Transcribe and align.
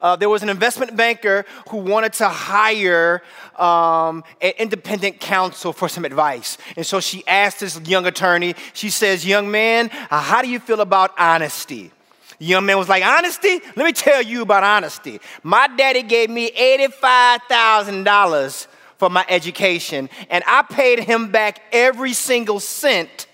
Uh, 0.00 0.16
there 0.16 0.30
was 0.30 0.42
an 0.42 0.48
investment 0.48 0.96
banker 0.96 1.44
who 1.68 1.76
wanted 1.76 2.12
to 2.14 2.28
hire 2.28 3.22
um, 3.56 4.24
an 4.40 4.52
independent 4.58 5.20
counsel 5.20 5.72
for 5.72 5.88
some 5.88 6.04
advice. 6.04 6.58
And 6.76 6.86
so 6.86 7.00
she 7.00 7.26
asked 7.26 7.58
this 7.60 7.78
young 7.80 8.06
attorney, 8.06 8.54
she 8.72 8.88
says, 8.88 9.26
Young 9.26 9.50
man, 9.50 9.90
uh, 10.10 10.20
how 10.20 10.42
do 10.42 10.48
you 10.48 10.58
feel 10.58 10.80
about 10.80 11.12
honesty? 11.18 11.90
The 12.38 12.46
young 12.46 12.64
man 12.64 12.78
was 12.78 12.88
like, 12.88 13.04
Honesty? 13.04 13.60
Let 13.76 13.84
me 13.84 13.92
tell 13.92 14.22
you 14.22 14.40
about 14.42 14.64
honesty. 14.64 15.20
My 15.42 15.68
daddy 15.68 16.02
gave 16.02 16.30
me 16.30 16.50
$85,000 16.52 18.66
for 18.96 19.10
my 19.10 19.26
education, 19.28 20.08
and 20.30 20.42
I 20.46 20.62
paid 20.62 21.00
him 21.00 21.30
back 21.30 21.60
every 21.72 22.14
single 22.14 22.60
cent 22.60 23.26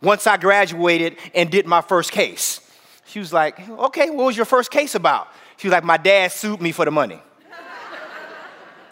once 0.00 0.26
I 0.26 0.38
graduated 0.38 1.18
and 1.34 1.50
did 1.50 1.66
my 1.66 1.82
first 1.82 2.12
case. 2.12 2.62
She 3.06 3.18
was 3.18 3.34
like, 3.34 3.68
Okay, 3.68 4.08
what 4.08 4.26
was 4.26 4.36
your 4.36 4.46
first 4.46 4.70
case 4.70 4.94
about? 4.94 5.28
She 5.56 5.68
was 5.68 5.72
like, 5.72 5.84
My 5.84 5.96
dad 5.96 6.32
sued 6.32 6.60
me 6.60 6.72
for 6.72 6.84
the 6.84 6.90
money. 6.90 7.20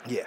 yeah. 0.06 0.26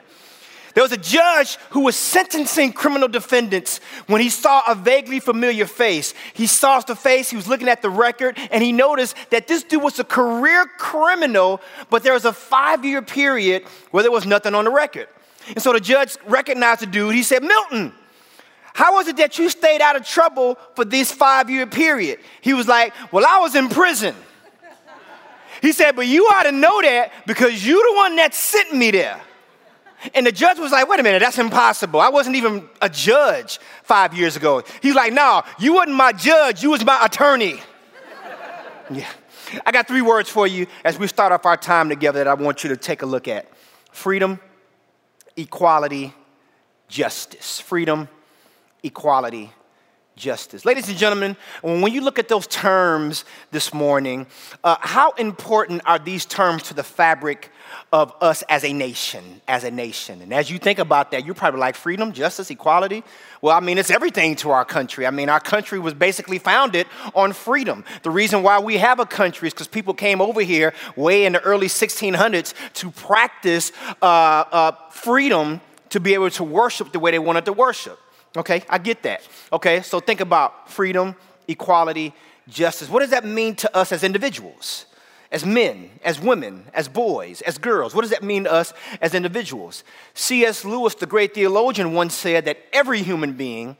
There 0.77 0.83
was 0.83 0.91
a 0.91 0.97
judge 0.97 1.57
who 1.71 1.79
was 1.79 1.95
sentencing 1.95 2.71
criminal 2.71 3.07
defendants 3.07 3.79
when 4.05 4.21
he 4.21 4.29
saw 4.29 4.61
a 4.67 4.75
vaguely 4.75 5.19
familiar 5.19 5.65
face. 5.65 6.13
He 6.35 6.45
saw 6.45 6.79
the 6.81 6.95
face, 6.95 7.31
he 7.31 7.35
was 7.35 7.47
looking 7.47 7.67
at 7.67 7.81
the 7.81 7.89
record, 7.89 8.37
and 8.51 8.63
he 8.63 8.71
noticed 8.71 9.15
that 9.31 9.47
this 9.47 9.63
dude 9.63 9.81
was 9.81 9.97
a 9.97 10.03
career 10.03 10.67
criminal, 10.77 11.61
but 11.89 12.03
there 12.03 12.13
was 12.13 12.25
a 12.25 12.33
five 12.33 12.85
year 12.85 13.01
period 13.01 13.63
where 13.89 14.03
there 14.03 14.11
was 14.11 14.27
nothing 14.27 14.53
on 14.53 14.65
the 14.65 14.71
record. 14.71 15.07
And 15.47 15.63
so 15.63 15.73
the 15.73 15.79
judge 15.79 16.15
recognized 16.27 16.81
the 16.81 16.85
dude. 16.85 17.15
He 17.15 17.23
said, 17.23 17.41
Milton, 17.41 17.91
how 18.75 18.93
was 18.93 19.07
it 19.07 19.17
that 19.17 19.39
you 19.39 19.49
stayed 19.49 19.81
out 19.81 19.95
of 19.95 20.05
trouble 20.05 20.59
for 20.75 20.85
this 20.85 21.11
five 21.11 21.49
year 21.49 21.65
period? 21.65 22.19
He 22.41 22.53
was 22.53 22.67
like, 22.67 22.93
Well, 23.11 23.25
I 23.27 23.39
was 23.39 23.55
in 23.55 23.69
prison. 23.69 24.13
He 25.61 25.71
said, 25.71 25.95
But 25.95 26.07
you 26.07 26.25
ought 26.25 26.43
to 26.43 26.51
know 26.51 26.81
that 26.81 27.11
because 27.25 27.65
you 27.65 27.81
the 27.91 27.97
one 27.97 28.15
that 28.17 28.33
sent 28.33 28.73
me 28.73 28.91
there. 28.91 29.19
And 30.13 30.27
the 30.27 30.31
judge 30.31 30.59
was 30.59 30.71
like, 30.71 30.87
Wait 30.87 30.99
a 30.99 31.03
minute, 31.03 31.19
that's 31.19 31.37
impossible. 31.37 31.99
I 31.99 32.09
wasn't 32.09 32.35
even 32.35 32.69
a 32.81 32.89
judge 32.89 33.59
five 33.83 34.13
years 34.13 34.35
ago. 34.35 34.63
He's 34.81 34.95
like, 34.95 35.13
No, 35.13 35.43
you 35.59 35.73
wasn't 35.73 35.95
my 35.95 36.11
judge, 36.11 36.63
you 36.63 36.71
was 36.71 36.85
my 36.85 37.03
attorney. 37.03 37.59
yeah. 38.91 39.07
I 39.65 39.71
got 39.71 39.87
three 39.87 40.01
words 40.01 40.29
for 40.29 40.45
you 40.45 40.67
as 40.83 40.99
we 40.99 41.07
start 41.07 41.31
off 41.31 41.45
our 41.45 41.57
time 41.57 41.89
together 41.89 42.19
that 42.19 42.27
I 42.27 42.33
want 42.33 42.63
you 42.63 42.69
to 42.69 42.77
take 42.77 43.01
a 43.01 43.05
look 43.05 43.27
at 43.27 43.47
freedom, 43.91 44.39
equality, 45.37 46.13
justice. 46.87 47.59
Freedom, 47.59 48.09
equality, 48.83 49.51
justice. 50.17 50.65
Ladies 50.65 50.89
and 50.89 50.97
gentlemen, 50.97 51.37
when 51.61 51.93
you 51.93 52.01
look 52.01 52.19
at 52.19 52.27
those 52.27 52.47
terms 52.47 53.23
this 53.51 53.73
morning, 53.73 54.27
uh, 54.63 54.75
how 54.79 55.11
important 55.11 55.81
are 55.85 55.99
these 55.99 56.25
terms 56.25 56.63
to 56.63 56.73
the 56.73 56.83
fabric 56.83 57.51
of 57.93 58.13
us 58.19 58.43
as 58.49 58.65
a 58.65 58.73
nation? 58.73 59.41
As 59.47 59.63
a 59.63 59.71
nation. 59.71 60.21
And 60.21 60.33
as 60.33 60.49
you 60.49 60.57
think 60.57 60.79
about 60.79 61.11
that, 61.11 61.25
you're 61.25 61.35
probably 61.35 61.59
like 61.59 61.75
freedom, 61.75 62.11
justice, 62.11 62.49
equality. 62.49 63.03
Well, 63.41 63.55
I 63.55 63.59
mean, 63.59 63.77
it's 63.77 63.91
everything 63.91 64.35
to 64.37 64.49
our 64.49 64.65
country. 64.65 65.07
I 65.07 65.11
mean, 65.11 65.29
our 65.29 65.39
country 65.39 65.79
was 65.79 65.93
basically 65.93 66.39
founded 66.39 66.87
on 67.15 67.31
freedom. 67.33 67.85
The 68.03 68.11
reason 68.11 68.43
why 68.43 68.59
we 68.59 68.77
have 68.77 68.99
a 68.99 69.05
country 69.05 69.47
is 69.47 69.53
because 69.53 69.67
people 69.67 69.93
came 69.93 70.19
over 70.19 70.41
here 70.41 70.73
way 70.95 71.25
in 71.25 71.33
the 71.33 71.41
early 71.41 71.67
1600s 71.67 72.53
to 72.73 72.91
practice 72.91 73.71
uh, 74.01 74.05
uh, 74.05 74.71
freedom 74.89 75.61
to 75.89 75.99
be 75.99 76.13
able 76.13 76.29
to 76.31 76.43
worship 76.43 76.91
the 76.91 76.99
way 76.99 77.11
they 77.11 77.19
wanted 77.19 77.45
to 77.45 77.53
worship. 77.53 77.99
Okay, 78.37 78.63
I 78.69 78.77
get 78.77 79.03
that. 79.03 79.21
Okay, 79.51 79.81
so 79.81 79.99
think 79.99 80.21
about 80.21 80.69
freedom, 80.69 81.15
equality, 81.47 82.13
justice. 82.47 82.89
What 82.89 82.99
does 82.99 83.09
that 83.09 83.25
mean 83.25 83.55
to 83.55 83.75
us 83.75 83.91
as 83.91 84.03
individuals? 84.03 84.85
As 85.31 85.45
men, 85.45 85.89
as 86.03 86.21
women, 86.21 86.65
as 86.73 86.87
boys, 86.87 87.41
as 87.41 87.57
girls? 87.57 87.93
What 87.93 88.01
does 88.01 88.11
that 88.11 88.23
mean 88.23 88.45
to 88.45 88.51
us 88.51 88.73
as 89.01 89.13
individuals? 89.13 89.83
C.S. 90.13 90.63
Lewis, 90.63 90.95
the 90.95 91.05
great 91.05 91.33
theologian, 91.33 91.93
once 91.93 92.13
said 92.13 92.45
that 92.45 92.59
every 92.71 93.01
human 93.01 93.33
being 93.33 93.75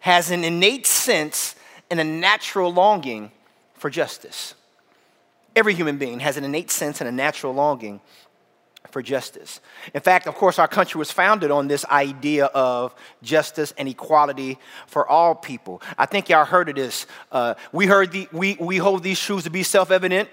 has 0.00 0.30
an 0.30 0.44
innate 0.44 0.86
sense 0.86 1.54
and 1.90 2.00
a 2.00 2.04
natural 2.04 2.72
longing 2.72 3.30
for 3.74 3.88
justice. 3.88 4.54
Every 5.56 5.74
human 5.74 5.96
being 5.96 6.20
has 6.20 6.36
an 6.36 6.44
innate 6.44 6.70
sense 6.70 7.00
and 7.00 7.08
a 7.08 7.12
natural 7.12 7.54
longing 7.54 8.00
for 8.90 9.02
justice. 9.02 9.60
In 9.94 10.00
fact, 10.00 10.26
of 10.26 10.34
course, 10.34 10.58
our 10.58 10.68
country 10.68 10.98
was 10.98 11.10
founded 11.12 11.50
on 11.50 11.68
this 11.68 11.84
idea 11.86 12.46
of 12.46 12.94
justice 13.22 13.72
and 13.78 13.88
equality 13.88 14.58
for 14.86 15.08
all 15.08 15.34
people. 15.34 15.80
I 15.96 16.06
think 16.06 16.28
y'all 16.28 16.44
heard 16.44 16.68
of 16.68 16.74
this. 16.74 17.06
Uh, 17.30 17.54
we 17.72 17.86
heard 17.86 18.10
the, 18.12 18.28
we, 18.32 18.56
we 18.58 18.78
hold 18.78 19.02
these 19.02 19.20
truths 19.20 19.44
to 19.44 19.50
be 19.50 19.62
self-evident 19.62 20.28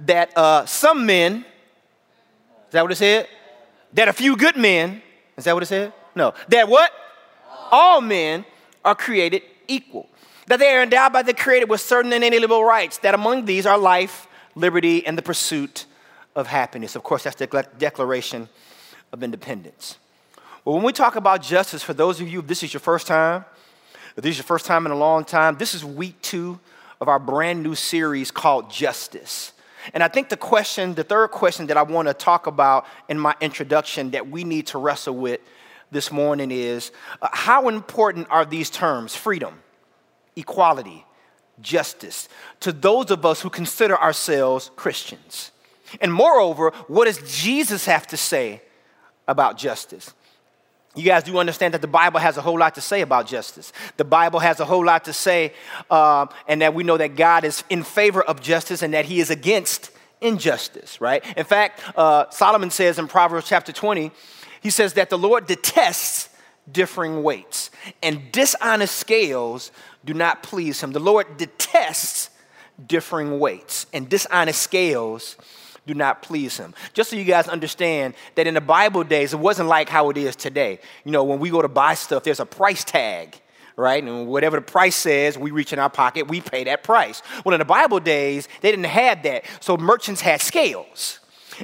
that 0.00 0.36
uh, 0.36 0.66
some 0.66 1.06
men, 1.06 1.44
is 2.66 2.72
that 2.72 2.82
what 2.82 2.92
it 2.92 2.96
said? 2.96 3.28
That 3.94 4.08
a 4.08 4.12
few 4.12 4.36
good 4.36 4.56
men, 4.56 5.02
is 5.36 5.44
that 5.44 5.54
what 5.54 5.62
it 5.62 5.66
said? 5.66 5.92
No. 6.14 6.34
That 6.48 6.68
what? 6.68 6.92
All 7.72 8.00
men 8.00 8.44
are 8.84 8.94
created 8.94 9.42
equal. 9.68 10.08
That 10.46 10.58
they 10.58 10.74
are 10.74 10.82
endowed 10.82 11.12
by 11.12 11.22
the 11.22 11.34
Creator 11.34 11.66
with 11.66 11.80
certain 11.80 12.12
and 12.12 12.22
inalienable 12.22 12.64
rights. 12.64 12.98
That 12.98 13.14
among 13.14 13.44
these 13.44 13.66
are 13.66 13.78
life, 13.78 14.26
liberty, 14.54 15.06
and 15.06 15.16
the 15.16 15.22
pursuit 15.22 15.86
of 16.34 16.46
happiness. 16.46 16.96
Of 16.96 17.02
course, 17.02 17.24
that's 17.24 17.36
the 17.36 17.66
Declaration 17.78 18.48
of 19.12 19.22
Independence. 19.22 19.98
Well, 20.64 20.74
when 20.74 20.84
we 20.84 20.92
talk 20.92 21.16
about 21.16 21.42
justice, 21.42 21.82
for 21.82 21.94
those 21.94 22.20
of 22.20 22.28
you, 22.28 22.40
if 22.40 22.46
this 22.46 22.62
is 22.62 22.72
your 22.72 22.80
first 22.80 23.06
time, 23.06 23.44
this 24.16 24.32
is 24.32 24.38
your 24.38 24.44
first 24.44 24.66
time 24.66 24.86
in 24.86 24.92
a 24.92 24.96
long 24.96 25.24
time, 25.24 25.56
this 25.56 25.74
is 25.74 25.84
week 25.84 26.20
two 26.20 26.60
of 27.00 27.08
our 27.08 27.18
brand 27.18 27.62
new 27.62 27.74
series 27.74 28.30
called 28.30 28.70
Justice. 28.70 29.52
And 29.94 30.02
I 30.02 30.08
think 30.08 30.28
the 30.28 30.36
question, 30.36 30.94
the 30.94 31.04
third 31.04 31.30
question 31.30 31.66
that 31.68 31.76
I 31.76 31.82
want 31.82 32.08
to 32.08 32.14
talk 32.14 32.46
about 32.46 32.86
in 33.08 33.18
my 33.18 33.34
introduction 33.40 34.10
that 34.10 34.28
we 34.28 34.44
need 34.44 34.66
to 34.68 34.78
wrestle 34.78 35.16
with 35.16 35.40
this 35.90 36.12
morning 36.12 36.50
is 36.50 36.92
uh, 37.22 37.28
how 37.32 37.68
important 37.68 38.28
are 38.30 38.44
these 38.44 38.68
terms, 38.68 39.16
freedom, 39.16 39.62
equality, 40.36 41.04
justice, 41.62 42.28
to 42.60 42.72
those 42.72 43.10
of 43.10 43.24
us 43.24 43.40
who 43.40 43.48
consider 43.48 43.96
ourselves 43.96 44.70
Christians? 44.76 45.50
And 46.00 46.12
moreover, 46.12 46.70
what 46.88 47.06
does 47.06 47.18
Jesus 47.42 47.86
have 47.86 48.06
to 48.08 48.16
say 48.16 48.62
about 49.26 49.58
justice? 49.58 50.12
You 50.96 51.04
guys 51.04 51.22
do 51.22 51.38
understand 51.38 51.74
that 51.74 51.82
the 51.82 51.88
Bible 51.88 52.18
has 52.18 52.36
a 52.36 52.42
whole 52.42 52.58
lot 52.58 52.74
to 52.74 52.80
say 52.80 53.00
about 53.00 53.26
justice. 53.26 53.72
The 53.96 54.04
Bible 54.04 54.40
has 54.40 54.58
a 54.58 54.64
whole 54.64 54.84
lot 54.84 55.04
to 55.04 55.12
say, 55.12 55.52
uh, 55.88 56.26
and 56.48 56.62
that 56.62 56.74
we 56.74 56.82
know 56.82 56.96
that 56.96 57.14
God 57.14 57.44
is 57.44 57.62
in 57.70 57.84
favor 57.84 58.22
of 58.22 58.40
justice 58.40 58.82
and 58.82 58.92
that 58.92 59.04
He 59.04 59.20
is 59.20 59.30
against 59.30 59.92
injustice, 60.20 61.00
right? 61.00 61.24
In 61.36 61.44
fact, 61.44 61.80
uh, 61.96 62.28
Solomon 62.30 62.70
says 62.70 62.98
in 62.98 63.06
Proverbs 63.06 63.46
chapter 63.46 63.72
20, 63.72 64.10
he 64.60 64.70
says 64.70 64.94
that 64.94 65.10
the 65.10 65.18
Lord 65.18 65.46
detests 65.46 66.28
differing 66.70 67.22
weights, 67.22 67.70
and 68.02 68.30
dishonest 68.30 68.96
scales 68.96 69.72
do 70.04 70.12
not 70.12 70.42
please 70.42 70.80
Him. 70.80 70.92
The 70.92 71.00
Lord 71.00 71.36
detests 71.36 72.30
differing 72.84 73.38
weights, 73.38 73.86
and 73.92 74.08
dishonest 74.08 74.60
scales 74.60 75.36
do 75.92 75.98
not 75.98 76.22
please 76.22 76.56
him. 76.56 76.72
Just 76.92 77.10
so 77.10 77.16
you 77.16 77.24
guys 77.24 77.48
understand 77.48 78.14
that 78.36 78.46
in 78.46 78.54
the 78.54 78.60
Bible 78.60 79.02
days, 79.02 79.32
it 79.32 79.38
wasn't 79.38 79.68
like 79.68 79.88
how 79.88 80.10
it 80.10 80.16
is 80.16 80.36
today. 80.36 80.78
You 81.04 81.10
know, 81.10 81.24
when 81.24 81.40
we 81.40 81.50
go 81.50 81.62
to 81.62 81.68
buy 81.68 81.94
stuff, 81.94 82.22
there's 82.22 82.40
a 82.40 82.46
price 82.46 82.84
tag, 82.84 83.40
right? 83.76 84.02
And 84.02 84.28
whatever 84.28 84.56
the 84.56 84.62
price 84.62 84.94
says, 84.94 85.36
we 85.36 85.50
reach 85.50 85.72
in 85.72 85.78
our 85.78 85.90
pocket, 85.90 86.28
we 86.28 86.40
pay 86.40 86.64
that 86.64 86.84
price. 86.84 87.22
Well, 87.44 87.54
in 87.54 87.58
the 87.58 87.64
Bible 87.64 87.98
days, 87.98 88.48
they 88.60 88.70
didn't 88.70 88.84
have 88.84 89.22
that. 89.24 89.44
So 89.60 89.76
merchants 89.76 90.20
had 90.20 90.40
scales. 90.40 91.18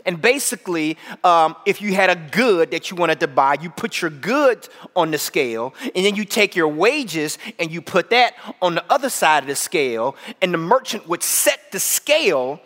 And 0.05 0.21
basically, 0.21 0.99
um, 1.25 1.57
if 1.65 1.81
you 1.81 1.95
had 1.95 2.11
a 2.11 2.17
good 2.17 2.73
that 2.73 2.91
you 2.91 2.97
wanted 2.97 3.21
to 3.21 3.29
buy, 3.29 3.57
you 3.63 3.71
put 3.71 4.03
your 4.03 4.11
good 4.11 4.69
on 4.95 5.11
the 5.11 5.19
scale, 5.19 5.73
and 5.95 6.05
then 6.05 6.17
you 6.17 6.25
take 6.25 6.55
your 6.55 6.69
wages 6.69 7.39
and 7.59 7.71
you 7.71 7.81
put 7.81 8.11
that 8.11 8.35
on 8.61 8.75
the 8.75 8.85
other 8.93 9.09
side 9.09 9.45
of 9.45 9.49
the 9.49 9.57
scale, 9.57 10.17
and 10.43 10.53
the 10.53 10.59
merchant 10.59 11.09
would 11.09 11.23
set 11.23 11.73
the 11.73 11.81
scale 11.81 12.61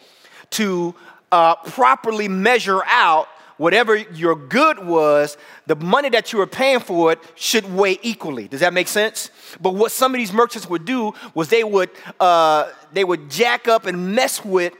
to 0.50 0.94
uh, 1.32 1.56
properly 1.56 2.28
measure 2.28 2.82
out 2.86 3.28
whatever 3.56 3.94
your 3.94 4.34
good 4.34 4.78
was, 4.84 5.36
the 5.66 5.76
money 5.76 6.08
that 6.08 6.32
you 6.32 6.38
were 6.38 6.46
paying 6.46 6.80
for 6.80 7.12
it 7.12 7.18
should 7.34 7.70
weigh 7.74 7.98
equally. 8.02 8.48
Does 8.48 8.60
that 8.60 8.72
make 8.72 8.88
sense? 8.88 9.30
But 9.60 9.74
what 9.74 9.92
some 9.92 10.14
of 10.14 10.18
these 10.18 10.32
merchants 10.32 10.68
would 10.70 10.86
do 10.86 11.12
was 11.34 11.48
they 11.48 11.62
would 11.62 11.90
uh, 12.18 12.70
they 12.92 13.04
would 13.04 13.30
jack 13.30 13.68
up 13.68 13.84
and 13.86 14.14
mess 14.14 14.42
with 14.44 14.72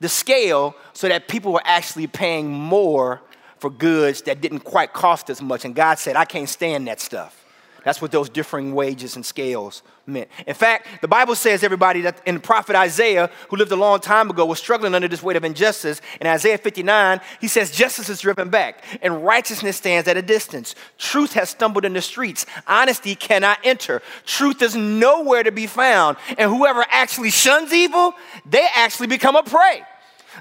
the 0.00 0.08
scale 0.08 0.74
so 0.92 1.08
that 1.08 1.28
people 1.28 1.52
were 1.52 1.62
actually 1.64 2.08
paying 2.08 2.50
more 2.50 3.22
for 3.58 3.70
goods 3.70 4.22
that 4.22 4.40
didn't 4.40 4.60
quite 4.60 4.92
cost 4.92 5.30
as 5.30 5.40
much. 5.40 5.64
And 5.64 5.74
God 5.74 5.98
said, 5.98 6.16
I 6.16 6.24
can't 6.24 6.48
stand 6.48 6.88
that 6.88 7.00
stuff. 7.00 7.43
That's 7.84 8.00
what 8.00 8.10
those 8.10 8.30
differing 8.30 8.74
wages 8.74 9.14
and 9.14 9.24
scales 9.24 9.82
meant. 10.06 10.30
In 10.46 10.54
fact, 10.54 10.88
the 11.02 11.08
Bible 11.08 11.34
says, 11.34 11.62
everybody, 11.62 12.00
that 12.00 12.20
in 12.26 12.36
the 12.36 12.40
prophet 12.40 12.74
Isaiah, 12.74 13.30
who 13.50 13.56
lived 13.56 13.72
a 13.72 13.76
long 13.76 14.00
time 14.00 14.30
ago, 14.30 14.46
was 14.46 14.58
struggling 14.58 14.94
under 14.94 15.06
this 15.06 15.22
weight 15.22 15.36
of 15.36 15.44
injustice. 15.44 16.00
In 16.18 16.26
Isaiah 16.26 16.56
59, 16.56 17.20
he 17.42 17.48
says, 17.48 17.70
Justice 17.70 18.08
is 18.08 18.22
driven 18.22 18.48
back, 18.48 18.82
and 19.02 19.22
righteousness 19.24 19.76
stands 19.76 20.08
at 20.08 20.16
a 20.16 20.22
distance. 20.22 20.74
Truth 20.96 21.34
has 21.34 21.50
stumbled 21.50 21.84
in 21.84 21.92
the 21.92 22.00
streets. 22.00 22.46
Honesty 22.66 23.14
cannot 23.14 23.58
enter. 23.64 24.00
Truth 24.24 24.62
is 24.62 24.74
nowhere 24.74 25.42
to 25.42 25.52
be 25.52 25.66
found. 25.66 26.16
And 26.38 26.50
whoever 26.50 26.86
actually 26.88 27.30
shuns 27.30 27.70
evil, 27.72 28.14
they 28.46 28.66
actually 28.74 29.08
become 29.08 29.36
a 29.36 29.42
prey. 29.42 29.82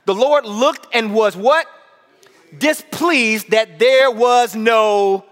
The 0.06 0.16
Lord 0.16 0.46
looked 0.46 0.88
and 0.94 1.14
was 1.14 1.36
what? 1.36 1.68
Displeased 2.58 3.52
that 3.52 3.80
there 3.80 4.10
was 4.10 4.56
no 4.56 5.26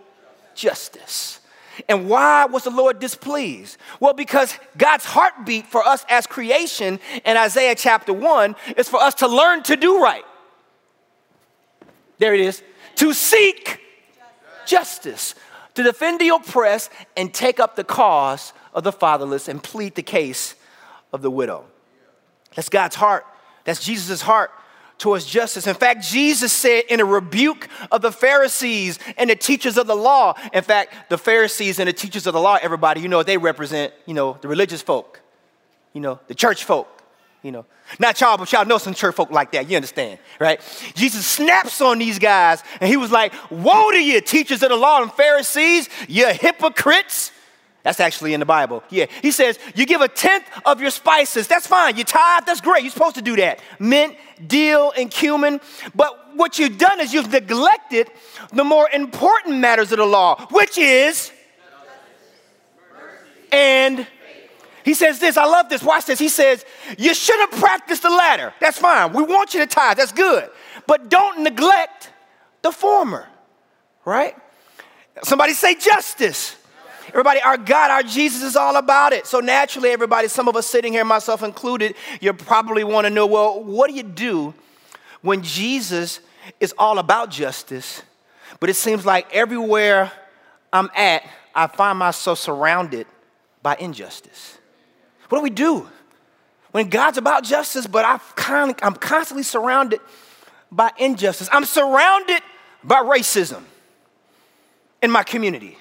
justice. 0.55 1.40
And 1.87 2.09
why 2.09 2.45
was 2.45 2.63
the 2.63 2.69
Lord 2.69 2.99
displeased? 2.99 3.77
Well, 3.99 4.13
because 4.13 4.57
God's 4.77 5.05
heartbeat 5.05 5.67
for 5.67 5.85
us 5.85 6.05
as 6.09 6.27
creation 6.27 6.99
in 7.25 7.37
Isaiah 7.37 7.75
chapter 7.75 8.13
1 8.13 8.55
is 8.77 8.89
for 8.89 9.01
us 9.01 9.15
to 9.15 9.27
learn 9.27 9.63
to 9.63 9.75
do 9.75 10.01
right. 10.01 10.23
There 12.17 12.33
it 12.33 12.41
is. 12.41 12.61
To 12.95 13.13
seek 13.13 13.79
justice, 14.65 15.35
to 15.73 15.83
defend 15.83 16.19
the 16.19 16.29
oppressed 16.29 16.91
and 17.17 17.33
take 17.33 17.59
up 17.59 17.75
the 17.75 17.83
cause 17.83 18.53
of 18.73 18.83
the 18.83 18.91
fatherless 18.91 19.47
and 19.47 19.63
plead 19.63 19.95
the 19.95 20.03
case 20.03 20.55
of 21.11 21.21
the 21.21 21.31
widow. 21.31 21.65
That's 22.55 22.69
God's 22.69 22.95
heart. 22.95 23.25
That's 23.63 23.83
Jesus' 23.83 24.21
heart 24.21 24.51
towards 25.01 25.25
justice. 25.25 25.65
In 25.65 25.73
fact, 25.73 26.03
Jesus 26.03 26.53
said 26.53 26.83
in 26.87 26.99
a 26.99 27.05
rebuke 27.05 27.67
of 27.91 28.03
the 28.03 28.11
Pharisees 28.11 28.99
and 29.17 29.31
the 29.31 29.35
teachers 29.35 29.75
of 29.75 29.87
the 29.87 29.95
law. 29.95 30.35
In 30.53 30.63
fact, 30.63 31.09
the 31.09 31.17
Pharisees 31.17 31.79
and 31.79 31.89
the 31.89 31.93
teachers 31.93 32.27
of 32.27 32.33
the 32.33 32.39
law, 32.39 32.59
everybody, 32.61 33.01
you 33.01 33.09
know, 33.09 33.23
they 33.23 33.37
represent, 33.37 33.93
you 34.05 34.13
know, 34.13 34.37
the 34.41 34.47
religious 34.47 34.83
folk, 34.83 35.19
you 35.93 36.01
know, 36.01 36.19
the 36.27 36.35
church 36.35 36.65
folk, 36.65 36.87
you 37.41 37.51
know. 37.51 37.65
Not 37.99 38.21
y'all, 38.21 38.37
but 38.37 38.51
y'all 38.51 38.63
know 38.63 38.77
some 38.77 38.93
church 38.93 39.15
folk 39.15 39.31
like 39.31 39.51
that. 39.53 39.67
You 39.67 39.75
understand, 39.75 40.19
right? 40.39 40.61
Jesus 40.93 41.25
snaps 41.25 41.81
on 41.81 41.97
these 41.97 42.19
guys 42.19 42.63
and 42.79 42.87
he 42.87 42.95
was 42.95 43.11
like, 43.11 43.33
Woe 43.49 43.89
to 43.89 44.01
you, 44.01 44.21
teachers 44.21 44.61
of 44.61 44.69
the 44.69 44.75
law 44.75 45.01
and 45.01 45.11
Pharisees, 45.11 45.89
you 46.07 46.27
hypocrites. 46.27 47.31
That's 47.83 47.99
actually 47.99 48.33
in 48.33 48.39
the 48.39 48.45
Bible. 48.45 48.83
Yeah. 48.89 49.07
He 49.21 49.31
says, 49.31 49.57
You 49.75 49.85
give 49.85 50.01
a 50.01 50.07
tenth 50.07 50.45
of 50.65 50.81
your 50.81 50.91
spices. 50.91 51.47
That's 51.47 51.65
fine. 51.65 51.97
You 51.97 52.03
tithe. 52.03 52.43
That's 52.45 52.61
great. 52.61 52.83
You're 52.83 52.91
supposed 52.91 53.15
to 53.15 53.21
do 53.21 53.35
that. 53.37 53.59
Mint, 53.79 54.15
dill, 54.45 54.93
and 54.95 55.09
cumin. 55.09 55.59
But 55.95 56.35
what 56.35 56.59
you've 56.59 56.77
done 56.77 56.99
is 56.99 57.13
you've 57.13 57.31
neglected 57.31 58.09
the 58.53 58.63
more 58.63 58.87
important 58.91 59.57
matters 59.57 59.91
of 59.91 59.97
the 59.97 60.05
law, 60.05 60.47
which 60.51 60.77
is. 60.77 61.31
And 63.51 64.07
he 64.83 64.93
says 64.93 65.19
this, 65.19 65.35
I 65.37 65.45
love 65.45 65.69
this. 65.69 65.83
Watch 65.83 66.05
this. 66.05 66.19
He 66.19 66.29
says, 66.29 66.63
You 66.97 67.13
should 67.13 67.39
have 67.39 67.51
practiced 67.59 68.03
the 68.03 68.09
latter. 68.09 68.53
That's 68.59 68.77
fine. 68.77 69.13
We 69.13 69.23
want 69.23 69.53
you 69.53 69.59
to 69.61 69.67
tithe. 69.67 69.97
That's 69.97 70.11
good. 70.11 70.49
But 70.87 71.09
don't 71.09 71.41
neglect 71.41 72.11
the 72.61 72.71
former, 72.71 73.27
right? 74.05 74.35
Somebody 75.23 75.53
say 75.53 75.75
justice. 75.75 76.55
Everybody, 77.09 77.41
our 77.41 77.57
God, 77.57 77.91
our 77.91 78.03
Jesus 78.03 78.43
is 78.43 78.55
all 78.55 78.75
about 78.77 79.13
it. 79.13 79.25
So 79.27 79.39
naturally, 79.39 79.89
everybody, 79.89 80.27
some 80.27 80.47
of 80.47 80.55
us 80.55 80.67
sitting 80.67 80.93
here, 80.93 81.03
myself 81.03 81.43
included, 81.43 81.95
you 82.19 82.31
probably 82.33 82.83
want 82.83 83.05
to 83.05 83.09
know, 83.09 83.25
well, 83.25 83.63
what 83.63 83.89
do 83.89 83.95
you 83.95 84.03
do 84.03 84.53
when 85.21 85.41
Jesus 85.41 86.19
is 86.59 86.73
all 86.77 86.99
about 86.99 87.29
justice, 87.29 88.01
but 88.59 88.69
it 88.69 88.75
seems 88.75 89.05
like 89.05 89.27
everywhere 89.33 90.11
I'm 90.71 90.89
at, 90.95 91.23
I 91.53 91.67
find 91.67 91.99
myself 91.99 92.39
surrounded 92.39 93.07
by 93.61 93.75
injustice? 93.75 94.57
What 95.29 95.39
do 95.39 95.43
we 95.43 95.49
do? 95.49 95.87
When 96.71 96.89
God's 96.89 97.17
about 97.17 97.43
justice, 97.43 97.87
but 97.87 98.05
I'm 98.05 98.95
constantly 98.95 99.43
surrounded 99.43 99.99
by 100.71 100.91
injustice. 100.97 101.49
I'm 101.51 101.65
surrounded 101.65 102.41
by 102.83 103.01
racism 103.01 103.63
in 105.01 105.11
my 105.11 105.23
community 105.23 105.77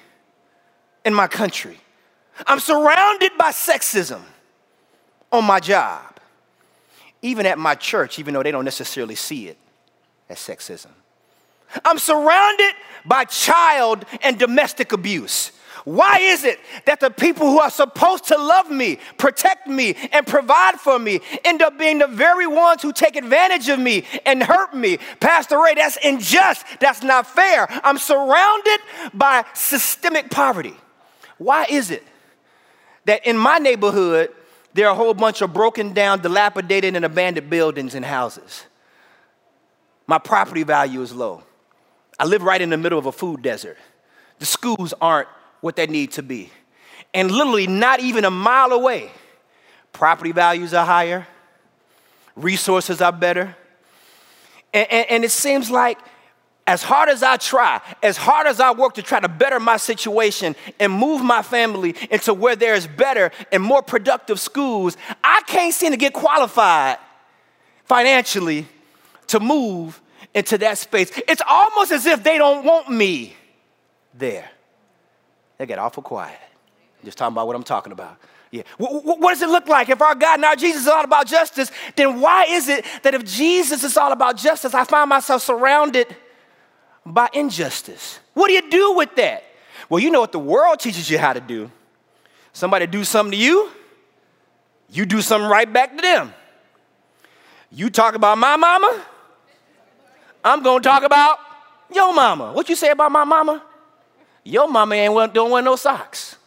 in 1.05 1.13
my 1.13 1.27
country. 1.27 1.77
I'm 2.47 2.59
surrounded 2.59 3.31
by 3.37 3.51
sexism 3.51 4.21
on 5.31 5.45
my 5.45 5.59
job, 5.59 6.19
even 7.21 7.45
at 7.45 7.57
my 7.57 7.75
church, 7.75 8.19
even 8.19 8.33
though 8.33 8.43
they 8.43 8.51
don't 8.51 8.65
necessarily 8.65 9.15
see 9.15 9.47
it 9.47 9.57
as 10.29 10.37
sexism. 10.39 10.91
I'm 11.85 11.99
surrounded 11.99 12.73
by 13.05 13.25
child 13.25 14.05
and 14.21 14.37
domestic 14.37 14.91
abuse. 14.91 15.51
Why 15.83 16.19
is 16.19 16.43
it 16.43 16.59
that 16.85 16.99
the 16.99 17.09
people 17.09 17.49
who 17.49 17.59
are 17.59 17.71
supposed 17.71 18.25
to 18.25 18.37
love 18.37 18.69
me, 18.69 18.99
protect 19.17 19.67
me, 19.67 19.95
and 20.11 20.27
provide 20.27 20.79
for 20.79 20.99
me 20.99 21.21
end 21.43 21.61
up 21.61 21.79
being 21.79 21.99
the 21.99 22.07
very 22.07 22.45
ones 22.45 22.83
who 22.83 22.93
take 22.93 23.15
advantage 23.15 23.67
of 23.69 23.79
me 23.79 24.05
and 24.25 24.43
hurt 24.43 24.75
me? 24.75 24.99
Pastor 25.19 25.59
Ray, 25.59 25.73
that's 25.75 25.97
unjust. 26.03 26.65
That's 26.79 27.01
not 27.01 27.25
fair. 27.25 27.67
I'm 27.83 27.97
surrounded 27.97 28.79
by 29.13 29.45
systemic 29.53 30.29
poverty. 30.29 30.75
Why 31.41 31.65
is 31.67 31.89
it 31.89 32.03
that 33.05 33.25
in 33.25 33.35
my 33.35 33.57
neighborhood, 33.57 34.29
there 34.75 34.87
are 34.87 34.91
a 34.91 34.95
whole 34.95 35.15
bunch 35.15 35.41
of 35.41 35.51
broken 35.51 35.91
down, 35.91 36.21
dilapidated, 36.21 36.95
and 36.95 37.03
abandoned 37.03 37.49
buildings 37.49 37.95
and 37.95 38.05
houses? 38.05 38.65
My 40.05 40.19
property 40.19 40.61
value 40.61 41.01
is 41.01 41.11
low. 41.11 41.41
I 42.19 42.25
live 42.25 42.43
right 42.43 42.61
in 42.61 42.69
the 42.69 42.77
middle 42.77 42.99
of 42.99 43.07
a 43.07 43.11
food 43.11 43.41
desert. 43.41 43.79
The 44.37 44.45
schools 44.45 44.93
aren't 45.01 45.27
what 45.61 45.75
they 45.75 45.87
need 45.87 46.11
to 46.11 46.21
be. 46.21 46.51
And 47.11 47.31
literally, 47.31 47.65
not 47.65 48.01
even 48.01 48.23
a 48.23 48.29
mile 48.29 48.71
away, 48.71 49.09
property 49.93 50.31
values 50.31 50.75
are 50.75 50.85
higher, 50.85 51.25
resources 52.35 53.01
are 53.01 53.11
better. 53.11 53.55
And, 54.75 54.87
and, 54.91 55.09
and 55.09 55.25
it 55.25 55.31
seems 55.31 55.71
like 55.71 55.97
as 56.67 56.83
hard 56.83 57.09
as 57.09 57.23
I 57.23 57.37
try, 57.37 57.81
as 58.03 58.17
hard 58.17 58.47
as 58.47 58.59
I 58.59 58.71
work 58.71 58.93
to 58.95 59.01
try 59.01 59.19
to 59.19 59.27
better 59.27 59.59
my 59.59 59.77
situation 59.77 60.55
and 60.79 60.93
move 60.93 61.23
my 61.23 61.41
family 61.41 61.95
into 62.09 62.33
where 62.33 62.55
there's 62.55 62.87
better 62.87 63.31
and 63.51 63.61
more 63.63 63.81
productive 63.81 64.39
schools, 64.39 64.95
I 65.23 65.41
can't 65.47 65.73
seem 65.73 65.91
to 65.91 65.97
get 65.97 66.13
qualified 66.13 66.97
financially 67.85 68.67
to 69.27 69.39
move 69.39 70.01
into 70.33 70.57
that 70.59 70.77
space. 70.77 71.11
It's 71.27 71.41
almost 71.47 71.91
as 71.91 72.05
if 72.05 72.23
they 72.23 72.37
don't 72.37 72.63
want 72.63 72.89
me 72.89 73.35
there. 74.13 74.49
They 75.57 75.65
get 75.65 75.79
awful 75.79 76.03
quiet. 76.03 76.39
Just 77.03 77.17
talking 77.17 77.33
about 77.33 77.47
what 77.47 77.55
I'm 77.55 77.63
talking 77.63 77.91
about. 77.91 78.17
Yeah. 78.51 78.63
What, 78.77 79.19
what, 79.19 79.31
does 79.31 79.41
it 79.41 79.49
look 79.49 79.67
like? 79.67 79.89
If 79.89 80.01
our 80.01 80.13
God 80.13 80.35
and 80.35 80.45
our 80.45 80.55
Jesus 80.55 80.83
is 80.83 80.87
all 80.87 81.03
about 81.03 81.25
justice, 81.25 81.71
then 81.95 82.19
why 82.19 82.45
is 82.49 82.67
it 82.67 82.85
that 83.03 83.13
if 83.13 83.23
Jesus 83.23 83.83
is 83.83 83.95
all 83.95 84.11
about 84.11 84.37
justice, 84.37 84.73
I 84.73 84.83
find 84.83 85.09
myself 85.09 85.41
surrounded 85.41 86.13
by 87.05 87.29
injustice. 87.33 88.19
What 88.33 88.47
do 88.47 88.53
you 88.53 88.69
do 88.69 88.93
with 88.93 89.15
that? 89.15 89.43
Well, 89.89 89.99
you 89.99 90.11
know 90.11 90.21
what 90.21 90.31
the 90.31 90.39
world 90.39 90.79
teaches 90.79 91.09
you 91.09 91.17
how 91.17 91.33
to 91.33 91.39
do. 91.39 91.71
Somebody 92.53 92.87
do 92.87 93.03
something 93.03 93.31
to 93.31 93.37
you, 93.37 93.69
you 94.89 95.05
do 95.05 95.21
something 95.21 95.49
right 95.49 95.71
back 95.71 95.95
to 95.95 96.01
them. 96.01 96.33
You 97.71 97.89
talk 97.89 98.15
about 98.15 98.37
my 98.37 98.57
mama, 98.57 99.01
I'm 100.43 100.61
gonna 100.63 100.83
talk 100.83 101.03
about 101.03 101.39
your 101.93 102.13
mama. 102.13 102.51
What 102.53 102.67
you 102.69 102.75
say 102.75 102.89
about 102.89 103.11
my 103.11 103.23
mama? 103.23 103.63
Your 104.43 104.67
mama 104.67 104.95
ain't 104.95 105.33
don't 105.33 105.51
wear 105.51 105.61
no 105.61 105.75
socks. 105.75 106.37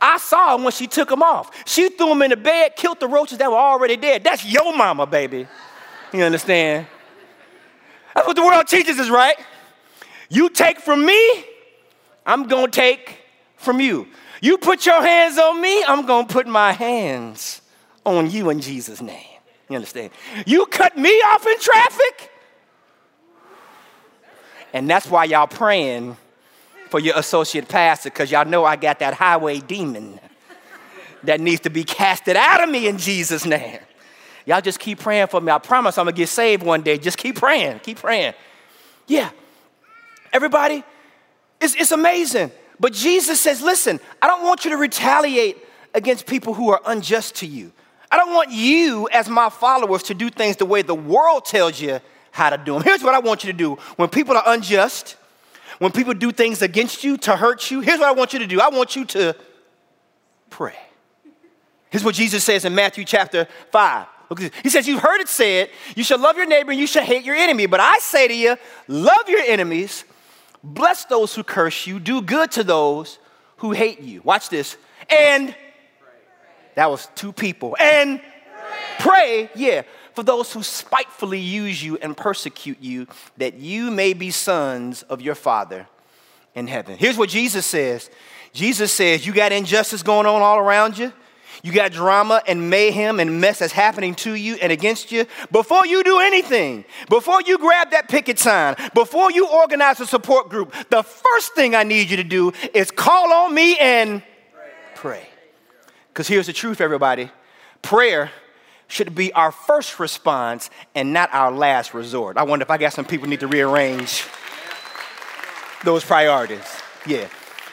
I 0.00 0.18
saw 0.18 0.56
when 0.56 0.72
she 0.72 0.86
took 0.86 1.08
them 1.08 1.22
off. 1.22 1.50
She 1.66 1.90
threw 1.90 2.08
them 2.08 2.22
in 2.22 2.30
the 2.30 2.36
bed, 2.36 2.76
killed 2.76 3.00
the 3.00 3.08
roaches 3.08 3.38
that 3.38 3.50
were 3.50 3.56
already 3.56 3.96
dead. 3.96 4.24
That's 4.24 4.44
your 4.44 4.74
mama, 4.76 5.06
baby. 5.06 5.46
You 6.12 6.22
understand? 6.22 6.86
That's 8.14 8.26
what 8.26 8.36
the 8.36 8.42
world 8.42 8.66
teaches 8.66 8.98
us, 8.98 9.10
right? 9.10 9.36
You 10.30 10.48
take 10.48 10.78
from 10.78 11.04
me, 11.04 11.44
I'm 12.24 12.46
gonna 12.46 12.68
take 12.68 13.18
from 13.56 13.80
you. 13.80 14.06
You 14.40 14.56
put 14.56 14.86
your 14.86 15.02
hands 15.02 15.36
on 15.38 15.60
me, 15.60 15.84
I'm 15.84 16.06
gonna 16.06 16.26
put 16.26 16.46
my 16.46 16.72
hands 16.72 17.60
on 18.06 18.30
you 18.30 18.48
in 18.48 18.60
Jesus' 18.60 19.02
name. 19.02 19.26
You 19.68 19.76
understand? 19.76 20.10
You 20.46 20.66
cut 20.66 20.96
me 20.96 21.10
off 21.10 21.46
in 21.46 21.58
traffic, 21.58 22.30
and 24.72 24.88
that's 24.88 25.06
why 25.06 25.24
y'all 25.24 25.46
praying 25.46 26.16
for 26.88 27.00
your 27.00 27.16
associate 27.18 27.68
pastor, 27.68 28.10
because 28.10 28.30
y'all 28.30 28.44
know 28.44 28.64
I 28.64 28.76
got 28.76 29.00
that 29.00 29.14
highway 29.14 29.58
demon 29.60 30.18
that 31.24 31.40
needs 31.40 31.60
to 31.60 31.70
be 31.70 31.84
casted 31.84 32.36
out 32.36 32.62
of 32.62 32.70
me 32.70 32.88
in 32.88 32.98
Jesus' 32.98 33.44
name. 33.44 33.78
Y'all 34.46 34.60
just 34.60 34.78
keep 34.80 34.98
praying 35.00 35.26
for 35.26 35.40
me. 35.40 35.52
I 35.52 35.58
promise 35.58 35.98
I'm 35.98 36.06
gonna 36.06 36.16
get 36.16 36.28
saved 36.28 36.62
one 36.62 36.82
day. 36.82 36.98
Just 36.98 37.18
keep 37.18 37.36
praying, 37.36 37.80
keep 37.80 37.98
praying. 37.98 38.34
Yeah, 39.06 39.30
Everybody, 40.32 40.84
it's, 41.60 41.74
it's 41.74 41.92
amazing. 41.92 42.50
But 42.78 42.92
Jesus 42.92 43.40
says, 43.40 43.60
listen, 43.60 44.00
I 44.22 44.26
don't 44.26 44.44
want 44.44 44.64
you 44.64 44.70
to 44.70 44.76
retaliate 44.76 45.58
against 45.94 46.26
people 46.26 46.54
who 46.54 46.70
are 46.70 46.80
unjust 46.86 47.36
to 47.36 47.46
you. 47.46 47.72
I 48.10 48.16
don't 48.16 48.32
want 48.32 48.50
you, 48.50 49.08
as 49.12 49.28
my 49.28 49.50
followers, 49.50 50.02
to 50.04 50.14
do 50.14 50.30
things 50.30 50.56
the 50.56 50.66
way 50.66 50.82
the 50.82 50.94
world 50.94 51.44
tells 51.44 51.80
you 51.80 52.00
how 52.32 52.50
to 52.50 52.58
do 52.58 52.74
them. 52.74 52.82
Here's 52.82 53.02
what 53.02 53.14
I 53.14 53.20
want 53.20 53.44
you 53.44 53.52
to 53.52 53.56
do 53.56 53.74
when 53.96 54.08
people 54.08 54.36
are 54.36 54.42
unjust, 54.46 55.16
when 55.78 55.92
people 55.92 56.14
do 56.14 56.32
things 56.32 56.62
against 56.62 57.04
you 57.04 57.16
to 57.18 57.36
hurt 57.36 57.70
you, 57.70 57.80
here's 57.80 57.98
what 57.98 58.08
I 58.08 58.12
want 58.12 58.32
you 58.32 58.38
to 58.40 58.46
do 58.46 58.60
I 58.60 58.68
want 58.68 58.96
you 58.96 59.04
to 59.06 59.36
pray. 60.48 60.76
Here's 61.90 62.04
what 62.04 62.14
Jesus 62.14 62.44
says 62.44 62.64
in 62.64 62.74
Matthew 62.74 63.04
chapter 63.04 63.48
5. 63.72 64.06
He 64.62 64.70
says, 64.70 64.86
You've 64.86 65.02
heard 65.02 65.20
it 65.20 65.28
said, 65.28 65.70
you 65.96 66.04
shall 66.04 66.18
love 66.18 66.36
your 66.36 66.46
neighbor 66.46 66.70
and 66.70 66.78
you 66.78 66.86
shall 66.86 67.02
hate 67.02 67.24
your 67.24 67.34
enemy. 67.34 67.66
But 67.66 67.80
I 67.80 67.98
say 67.98 68.28
to 68.28 68.34
you, 68.34 68.56
love 68.86 69.28
your 69.28 69.40
enemies, 69.40 70.04
Bless 70.62 71.04
those 71.06 71.34
who 71.34 71.42
curse 71.42 71.86
you, 71.86 71.98
do 71.98 72.20
good 72.20 72.50
to 72.52 72.64
those 72.64 73.18
who 73.58 73.72
hate 73.72 74.00
you. 74.00 74.20
Watch 74.22 74.48
this. 74.48 74.76
And 75.08 75.54
that 76.74 76.90
was 76.90 77.08
two 77.14 77.32
people. 77.32 77.76
And 77.80 78.20
pray, 78.98 79.50
yeah, 79.54 79.82
for 80.14 80.22
those 80.22 80.52
who 80.52 80.62
spitefully 80.62 81.40
use 81.40 81.82
you 81.82 81.96
and 81.98 82.16
persecute 82.16 82.78
you, 82.80 83.06
that 83.38 83.54
you 83.54 83.90
may 83.90 84.12
be 84.12 84.30
sons 84.30 85.02
of 85.04 85.20
your 85.20 85.34
Father 85.34 85.86
in 86.54 86.66
heaven. 86.66 86.98
Here's 86.98 87.16
what 87.16 87.28
Jesus 87.28 87.64
says 87.66 88.10
Jesus 88.52 88.92
says, 88.92 89.26
You 89.26 89.32
got 89.32 89.52
injustice 89.52 90.02
going 90.02 90.26
on 90.26 90.42
all 90.42 90.58
around 90.58 90.98
you. 90.98 91.12
You 91.62 91.72
got 91.72 91.92
drama 91.92 92.42
and 92.46 92.70
mayhem 92.70 93.20
and 93.20 93.40
mess 93.40 93.58
that's 93.58 93.72
happening 93.72 94.14
to 94.16 94.34
you 94.34 94.56
and 94.56 94.72
against 94.72 95.12
you. 95.12 95.26
Before 95.52 95.86
you 95.86 96.02
do 96.02 96.18
anything, 96.18 96.84
before 97.08 97.42
you 97.42 97.58
grab 97.58 97.90
that 97.90 98.08
picket 98.08 98.38
sign, 98.38 98.76
before 98.94 99.30
you 99.30 99.46
organize 99.46 100.00
a 100.00 100.06
support 100.06 100.48
group, 100.48 100.72
the 100.90 101.02
first 101.02 101.54
thing 101.54 101.74
I 101.74 101.82
need 101.82 102.10
you 102.10 102.16
to 102.16 102.24
do 102.24 102.52
is 102.72 102.90
call 102.90 103.32
on 103.32 103.54
me 103.54 103.76
and 103.78 104.22
pray. 104.94 105.26
Because 106.08 106.28
here's 106.28 106.46
the 106.46 106.52
truth, 106.52 106.80
everybody 106.80 107.30
prayer 107.82 108.30
should 108.88 109.14
be 109.14 109.32
our 109.34 109.52
first 109.52 110.00
response 110.00 110.68
and 110.94 111.12
not 111.12 111.32
our 111.32 111.52
last 111.52 111.94
resort. 111.94 112.36
I 112.36 112.42
wonder 112.42 112.64
if 112.64 112.70
I 112.70 112.76
got 112.76 112.92
some 112.92 113.04
people 113.04 113.28
need 113.28 113.40
to 113.40 113.46
rearrange 113.46 114.26
those 115.84 116.04
priorities. 116.04 116.66
Yeah, 117.06 117.28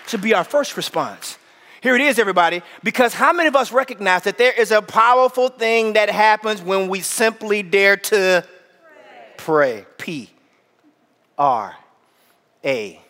should 0.08 0.22
be 0.22 0.34
our 0.34 0.44
first 0.44 0.77
response. 0.77 1.37
Here 1.88 1.96
it 1.96 2.01
is, 2.01 2.20
everybody, 2.20 2.63
because 2.84 3.13
how 3.13 3.32
many 3.32 3.48
of 3.48 3.56
us 3.56 3.72
recognize 3.72 4.24
that 4.24 4.38
there 4.38 4.51
is 4.51 4.72
a 4.72 4.82
powerful 4.82 5.48
thing 5.48 5.94
that 5.94 6.10
happens 6.10 6.62
when 6.62 6.89
we 6.89 7.00
simply 7.00 7.63
dare 7.63 7.96
to 7.96 8.46
pray? 9.38 9.86
P 9.98 10.29
R 11.38 11.74
A 12.65 13.01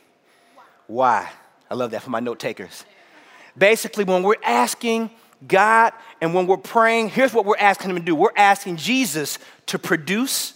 Y. 0.87 1.29
I 1.71 1.73
love 1.73 1.89
that 1.89 2.03
for 2.03 2.11
my 2.11 2.19
note 2.19 2.37
takers. 2.37 2.85
Basically, 3.57 4.03
when 4.03 4.21
we're 4.21 4.35
asking 4.43 5.09
God 5.47 5.93
and 6.21 6.35
when 6.35 6.45
we're 6.45 6.57
praying, 6.57 7.09
here's 7.09 7.33
what 7.33 7.45
we're 7.45 7.57
asking 7.57 7.89
Him 7.89 7.95
to 7.95 8.03
do 8.03 8.13
we're 8.13 8.29
asking 8.37 8.77
Jesus 8.77 9.39
to 9.65 9.79
produce 9.79 10.53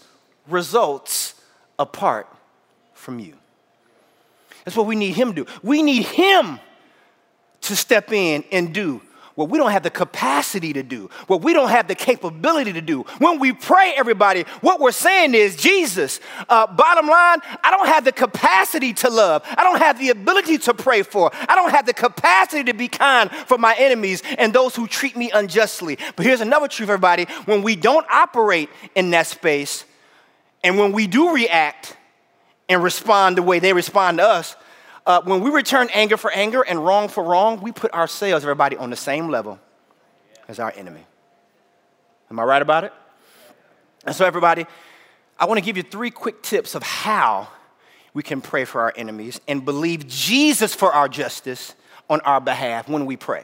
results 0.48 1.34
apart 1.80 2.28
from 2.94 3.18
you. 3.18 3.34
That's 4.64 4.78
what 4.78 4.86
we 4.86 4.96
need 4.96 5.16
Him 5.16 5.34
to 5.34 5.44
do. 5.44 5.52
We 5.64 5.82
need 5.82 6.04
Him 6.04 6.60
to 7.62 7.76
step 7.76 8.12
in 8.12 8.44
and 8.52 8.74
do 8.74 9.02
what 9.36 9.50
we 9.50 9.58
don't 9.58 9.72
have 9.72 9.84
the 9.84 9.90
capacity 9.90 10.74
to 10.74 10.84
do, 10.84 11.10
what 11.28 11.42
we 11.42 11.54
don't 11.54 11.70
have 11.70 11.88
the 11.88 11.96
capability 11.96 12.74
to 12.74 12.82
do. 12.82 13.04
When 13.18 13.40
we 13.40 13.54
pray, 13.54 13.94
everybody, 13.96 14.44
what 14.62 14.80
we're 14.80 14.92
saying 14.92 15.34
is, 15.34 15.56
Jesus, 15.56 16.20
uh, 16.50 16.68
bottom 16.68 17.08
line, 17.08 17.40
I 17.64 17.72
don't 17.72 17.88
have 17.88 18.04
the 18.04 18.12
capacity 18.12 18.94
to 18.94 19.10
love. 19.10 19.44
I 19.48 19.64
don't 19.64 19.80
have 19.80 19.98
the 19.98 20.10
ability 20.10 20.58
to 20.60 20.74
pray 20.74 21.04
for. 21.04 21.32
I 21.34 21.56
don't 21.56 21.72
have 21.72 21.86
the 21.86 21.94
capacity 21.94 22.66
to 22.66 22.74
be 22.74 22.88
kind 22.88 23.32
for 23.32 23.58
my 23.58 23.76
enemies 23.78 24.22
and 24.38 24.54
those 24.54 24.76
who 24.76 24.86
treat 24.86 25.16
me 25.16 25.32
unjustly. 25.32 25.98
But 26.16 26.26
here's 26.26 26.42
another 26.42 26.68
truth, 26.68 26.90
everybody 26.90 27.26
when 27.46 27.64
we 27.64 27.76
don't 27.76 28.06
operate 28.12 28.70
in 28.96 29.12
that 29.12 29.28
space, 29.28 29.86
and 30.64 30.78
when 30.78 30.92
we 30.92 31.08
do 31.08 31.34
react 31.34 31.96
and 32.70 32.84
respond 32.84 33.38
the 33.38 33.42
way 33.42 33.60
they 33.60 33.74
respond 33.74 34.20
to 34.20 34.28
us, 34.28 34.56
uh, 35.06 35.22
when 35.24 35.42
we 35.42 35.50
return 35.50 35.90
anger 35.94 36.18
for 36.18 36.32
anger 36.32 36.62
and 36.62 36.84
wrong 36.86 37.08
for 37.08 37.24
wrong, 37.24 37.62
we 37.62 37.72
put 37.72 37.94
ourselves, 37.94 38.44
everybody, 38.44 38.78
on 38.78 38.90
the 38.90 38.96
same 38.96 39.30
level 39.30 39.60
as 40.48 40.60
our 40.60 40.72
enemy. 40.76 41.06
Am 42.30 42.40
I 42.40 42.44
right 42.44 42.62
about 42.62 42.84
it? 42.84 42.94
And 44.06 44.16
so, 44.16 44.26
everybody, 44.26 44.66
I 45.40 45.46
want 45.46 45.58
to 45.58 45.66
give 45.66 45.78
you 45.78 45.84
three 45.84 46.12
quick 46.12 46.42
tips 46.44 46.76
of 46.76 46.84
how 46.84 47.48
we 48.14 48.24
can 48.24 48.42
pray 48.42 48.66
for 48.66 48.82
our 48.82 48.94
enemies 48.96 49.40
and 49.48 49.66
believe 49.66 50.08
Jesus 50.08 50.76
for 50.76 50.92
our 50.92 51.08
justice 51.08 51.74
on 52.10 52.22
our 52.22 52.42
behalf 52.42 52.90
when 52.90 53.06
we 53.06 53.18
pray. 53.18 53.44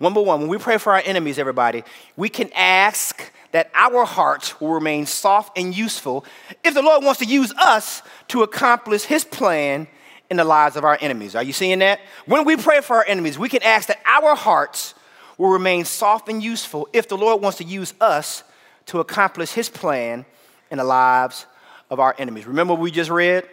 Number 0.00 0.20
one, 0.20 0.40
when 0.40 0.48
we 0.48 0.58
pray 0.58 0.78
for 0.78 0.92
our 0.92 1.02
enemies, 1.04 1.38
everybody, 1.38 1.84
we 2.16 2.28
can 2.28 2.50
ask 2.54 3.30
that 3.52 3.70
our 3.74 4.04
hearts 4.04 4.60
will 4.60 4.72
remain 4.72 5.06
soft 5.06 5.56
and 5.56 5.74
useful 5.76 6.24
if 6.62 6.74
the 6.74 6.82
Lord 6.82 7.04
wants 7.04 7.20
to 7.20 7.26
use 7.26 7.52
us 7.54 8.02
to 8.28 8.42
accomplish 8.42 9.04
his 9.04 9.24
plan 9.24 9.88
in 10.30 10.36
the 10.36 10.44
lives 10.44 10.76
of 10.76 10.84
our 10.84 10.98
enemies. 11.00 11.36
Are 11.36 11.42
you 11.42 11.52
seeing 11.52 11.78
that? 11.80 12.00
When 12.26 12.44
we 12.44 12.56
pray 12.56 12.80
for 12.80 12.96
our 12.96 13.04
enemies, 13.06 13.38
we 13.38 13.48
can 13.48 13.62
ask 13.62 13.88
that 13.88 14.00
our 14.04 14.34
hearts 14.34 14.94
will 15.38 15.50
remain 15.50 15.84
soft 15.84 16.28
and 16.28 16.42
useful 16.42 16.88
if 16.92 17.08
the 17.08 17.16
Lord 17.16 17.42
wants 17.42 17.58
to 17.58 17.64
use 17.64 17.94
us 18.00 18.42
to 18.86 19.00
accomplish 19.00 19.52
his 19.52 19.68
plan 19.68 20.24
in 20.70 20.78
the 20.78 20.84
lives 20.84 21.46
of 21.90 22.00
our 22.00 22.14
enemies. 22.18 22.46
Remember 22.46 22.74
what 22.74 22.80
we 22.80 22.90
just 22.90 23.10
read 23.10 23.48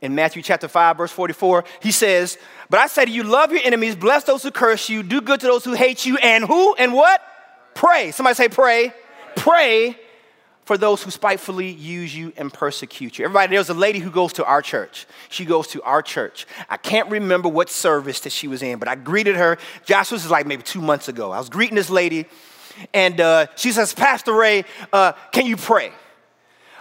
in 0.00 0.14
Matthew 0.14 0.42
chapter 0.42 0.68
5 0.68 0.96
verse 0.96 1.12
44? 1.12 1.64
He 1.80 1.92
says, 1.92 2.38
"But 2.70 2.80
I 2.80 2.86
say 2.86 3.04
to 3.04 3.10
you, 3.10 3.22
love 3.22 3.52
your 3.52 3.60
enemies, 3.62 3.94
bless 3.94 4.24
those 4.24 4.42
who 4.42 4.50
curse 4.50 4.88
you, 4.88 5.02
do 5.02 5.20
good 5.20 5.40
to 5.40 5.46
those 5.46 5.64
who 5.64 5.74
hate 5.74 6.04
you, 6.06 6.16
and 6.18 6.44
who 6.44 6.74
and 6.74 6.92
what? 6.92 7.22
Pray." 7.74 8.10
Somebody 8.10 8.34
say 8.34 8.48
pray. 8.48 8.92
Pray, 9.36 9.92
pray 9.92 10.05
for 10.66 10.76
those 10.76 11.00
who 11.02 11.12
spitefully 11.12 11.70
use 11.70 12.14
you 12.14 12.32
and 12.36 12.52
persecute 12.52 13.18
you. 13.18 13.24
Everybody, 13.24 13.54
there's 13.54 13.70
a 13.70 13.74
lady 13.74 14.00
who 14.00 14.10
goes 14.10 14.32
to 14.34 14.44
our 14.44 14.60
church. 14.60 15.06
She 15.28 15.44
goes 15.44 15.68
to 15.68 15.82
our 15.82 16.02
church. 16.02 16.44
I 16.68 16.76
can't 16.76 17.08
remember 17.08 17.48
what 17.48 17.70
service 17.70 18.18
that 18.20 18.32
she 18.32 18.48
was 18.48 18.62
in, 18.62 18.80
but 18.80 18.88
I 18.88 18.96
greeted 18.96 19.36
her. 19.36 19.58
Josh 19.84 20.10
was 20.10 20.28
like 20.28 20.44
maybe 20.44 20.64
two 20.64 20.80
months 20.80 21.06
ago. 21.06 21.30
I 21.30 21.38
was 21.38 21.48
greeting 21.48 21.76
this 21.76 21.88
lady, 21.88 22.26
and 22.92 23.20
uh, 23.20 23.46
she 23.54 23.70
says, 23.70 23.94
Pastor 23.94 24.32
Ray, 24.32 24.64
uh, 24.92 25.12
can 25.30 25.46
you 25.46 25.56
pray? 25.56 25.92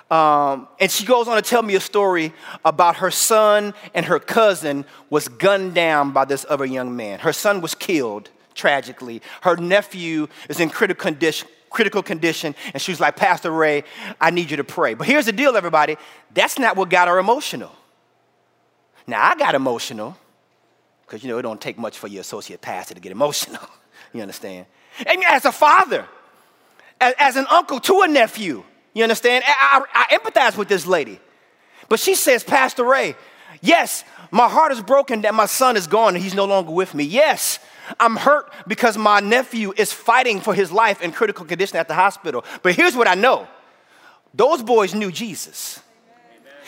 Um, 0.09 0.67
and 0.79 0.89
she 0.89 1.05
goes 1.05 1.27
on 1.27 1.35
to 1.35 1.41
tell 1.43 1.61
me 1.61 1.75
a 1.75 1.79
story 1.79 2.33
about 2.63 2.97
her 2.97 3.11
son 3.11 3.73
and 3.93 4.05
her 4.05 4.19
cousin 4.19 4.85
was 5.09 5.27
gunned 5.27 5.75
down 5.75 6.11
by 6.11 6.25
this 6.25 6.43
other 6.49 6.65
young 6.65 6.95
man. 6.95 7.19
Her 7.19 7.33
son 7.33 7.61
was 7.61 7.75
killed 7.75 8.29
tragically. 8.55 9.21
Her 9.41 9.55
nephew 9.57 10.27
is 10.49 10.59
in 10.59 10.69
critical 10.69 11.03
condition, 11.03 11.47
critical 11.75 12.01
condition, 12.01 12.55
and 12.73 12.81
she 12.81 12.91
was 12.91 13.01
like, 13.01 13.17
Pastor 13.17 13.51
Ray, 13.51 13.83
I 14.19 14.31
need 14.31 14.49
you 14.49 14.57
to 14.57 14.63
pray. 14.63 14.93
But 14.93 15.07
here's 15.07 15.25
the 15.25 15.33
deal, 15.33 15.55
everybody 15.57 15.97
that's 16.33 16.57
not 16.57 16.75
what 16.75 16.89
got 16.89 17.07
her 17.07 17.19
emotional. 17.19 17.71
Now, 19.05 19.23
I 19.23 19.35
got 19.35 19.53
emotional 19.53 20.17
because, 21.05 21.21
you 21.21 21.29
know, 21.29 21.37
it 21.37 21.43
don't 21.43 21.61
take 21.61 21.77
much 21.77 21.99
for 21.99 22.07
your 22.07 22.21
associate 22.21 22.61
pastor 22.61 22.95
to 22.95 22.99
get 22.99 23.11
emotional. 23.11 23.61
you 24.13 24.21
understand? 24.21 24.65
And 25.05 25.23
as 25.25 25.45
a 25.45 25.51
father, 25.51 26.07
as, 26.99 27.13
as, 27.19 27.35
an 27.35 27.45
uncle 27.51 27.79
to 27.81 28.01
a 28.01 28.07
nephew, 28.07 28.63
you 28.93 29.03
understand? 29.03 29.43
I, 29.45 29.83
I, 29.93 30.05
I 30.09 30.17
empathize 30.17 30.57
with 30.57 30.69
this 30.69 30.87
lady. 30.87 31.19
But 31.89 31.99
she 31.99 32.15
says, 32.15 32.43
Pastor 32.43 32.83
Ray, 32.83 33.15
yes, 33.61 34.03
my 34.31 34.47
heart 34.49 34.71
is 34.71 34.81
broken 34.81 35.21
that 35.21 35.35
my 35.35 35.45
son 35.45 35.77
is 35.77 35.85
gone 35.87 36.15
and 36.15 36.23
he's 36.23 36.33
no 36.33 36.45
longer 36.45 36.71
with 36.71 36.95
me. 36.95 37.03
Yes, 37.03 37.59
I'm 37.99 38.15
hurt 38.15 38.51
because 38.67 38.97
my 38.97 39.19
nephew 39.19 39.73
is 39.75 39.93
fighting 39.93 40.41
for 40.41 40.53
his 40.53 40.71
life 40.71 41.01
in 41.01 41.11
critical 41.11 41.45
condition 41.45 41.77
at 41.77 41.87
the 41.87 41.93
hospital. 41.93 42.43
But 42.63 42.75
here's 42.75 42.95
what 42.95 43.07
I 43.07 43.15
know 43.15 43.47
those 44.33 44.61
boys 44.61 44.93
knew 44.93 45.11
Jesus. 45.11 45.79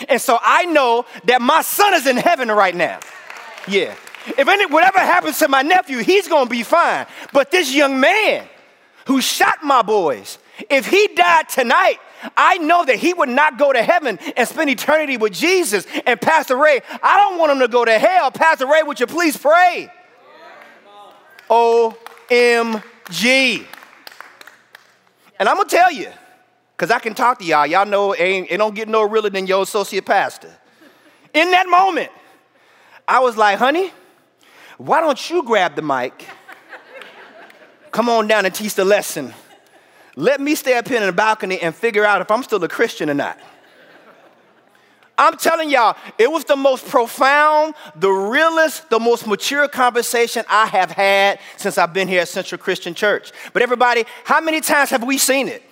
And 0.08 0.22
so 0.22 0.38
I 0.42 0.66
know 0.66 1.06
that 1.26 1.42
my 1.42 1.62
son 1.62 1.94
is 1.96 2.08
in 2.08 2.18
heaven 2.18 2.50
right 2.50 2.76
now. 2.76 3.00
Yeah. 3.68 3.96
If 4.38 4.48
any, 4.48 4.66
whatever 4.66 5.00
happens 5.00 5.40
to 5.40 5.48
my 5.48 5.62
nephew, 5.62 6.00
he's 6.00 6.28
gonna 6.28 6.50
be 6.50 6.64
fine. 6.64 7.08
But 7.34 7.52
this 7.52 7.74
young 7.74 8.00
man 8.00 8.48
who 9.06 9.22
shot 9.22 9.64
my 9.64 9.82
boys, 9.82 10.38
if 10.70 10.88
he 10.88 11.08
died 11.16 11.50
tonight, 11.50 11.98
I 12.36 12.58
know 12.58 12.84
that 12.86 12.98
he 12.98 13.14
would 13.14 13.30
not 13.30 13.58
go 13.58 13.72
to 13.72 13.82
heaven 13.82 14.20
and 14.36 14.48
spend 14.48 14.70
eternity 14.70 15.18
with 15.18 15.34
Jesus. 15.34 15.86
And 16.06 16.20
Pastor 16.20 16.58
Ray, 16.58 16.82
I 17.02 17.18
don't 17.18 17.38
want 17.38 17.52
him 17.52 17.60
to 17.60 17.68
go 17.68 17.86
to 17.86 17.98
hell. 17.98 18.32
Pastor 18.32 18.68
Ray, 18.68 18.84
would 18.84 19.00
you 19.00 19.08
please 19.08 19.38
pray? 19.38 19.90
OMG. 21.50 22.84
And 25.40 25.48
I'm 25.48 25.58
gonna 25.58 25.70
tell 25.70 25.92
you, 25.92 26.12
because 26.76 26.92
I 26.92 27.00
can 27.00 27.14
talk 27.14 27.40
to 27.40 27.46
y'all. 27.46 27.66
Y'all 27.66 27.86
know 27.86 28.14
it, 28.14 28.20
ain't, 28.20 28.52
it 28.52 28.58
don't 28.58 28.76
get 28.76 28.88
no 28.88 29.04
realer 29.04 29.30
than 29.30 29.48
your 29.48 29.64
associate 29.64 30.06
pastor. 30.06 30.56
In 31.34 31.52
that 31.52 31.68
moment, 31.68 32.12
I 33.08 33.20
was 33.20 33.38
like, 33.38 33.58
honey, 33.58 33.92
why 34.78 35.02
don't 35.02 35.30
you 35.30 35.44
grab 35.44 35.76
the 35.76 35.82
mic? 35.82 36.26
Come 37.92 38.10
on 38.10 38.28
down 38.28 38.46
and 38.46 38.54
teach 38.54 38.76
the 38.76 38.86
lesson. 38.86 39.34
Let 40.16 40.42
me 40.42 40.56
stay 40.56 40.78
up 40.78 40.88
here 40.88 40.98
in 41.00 41.06
the 41.06 41.12
balcony 41.12 41.60
and 41.60 41.74
figure 41.76 42.06
out 42.06 42.22
if 42.22 42.30
I'm 42.32 42.44
still 42.44 42.64
a 42.64 42.68
Christian 42.68 43.10
or 43.10 43.14
not. 43.14 43.40
I'm 45.18 45.36
telling 45.38 45.70
y'all, 45.70 45.98
it 46.18 46.32
was 46.32 46.44
the 46.44 46.56
most 46.56 46.88
profound, 46.88 47.74
the 47.96 48.12
realest, 48.12 48.90
the 48.90 49.00
most 49.00 49.26
mature 49.26 49.68
conversation 49.68 50.46
I 50.48 50.68
have 50.68 50.92
had 50.92 51.40
since 51.58 51.78
I've 51.78 51.94
been 51.94 52.08
here 52.08 52.22
at 52.22 52.28
Central 52.28 52.60
Christian 52.60 52.94
Church. 52.94 53.32
But 53.52 53.64
everybody, 53.64 54.06
how 54.24 54.42
many 54.42 54.62
times 54.62 54.92
have 54.92 55.04
we 55.04 55.18
seen 55.18 55.48
it? 55.48 55.64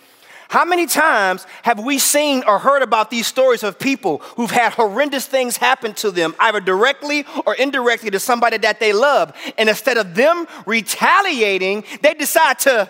How 0.48 0.64
many 0.64 0.86
times 0.86 1.46
have 1.64 1.80
we 1.80 1.98
seen 1.98 2.44
or 2.46 2.60
heard 2.60 2.82
about 2.82 3.10
these 3.10 3.28
stories 3.28 3.64
of 3.64 3.80
people 3.80 4.20
who've 4.36 4.52
had 4.52 4.74
horrendous 4.74 5.26
things 5.26 5.58
happen 5.58 5.94
to 5.96 6.12
them, 6.12 6.36
either 6.40 6.60
directly 6.60 7.26
or 7.46 7.56
indirectly 7.56 8.12
to 8.12 8.20
somebody 8.20 8.58
that 8.60 8.80
they 8.80 8.94
love? 8.94 9.36
And 9.58 9.70
instead 9.70 9.98
of 9.98 10.16
them 10.16 10.48
retaliating, 10.66 11.84
they 12.02 12.14
decide 12.14 12.60
to 12.60 12.90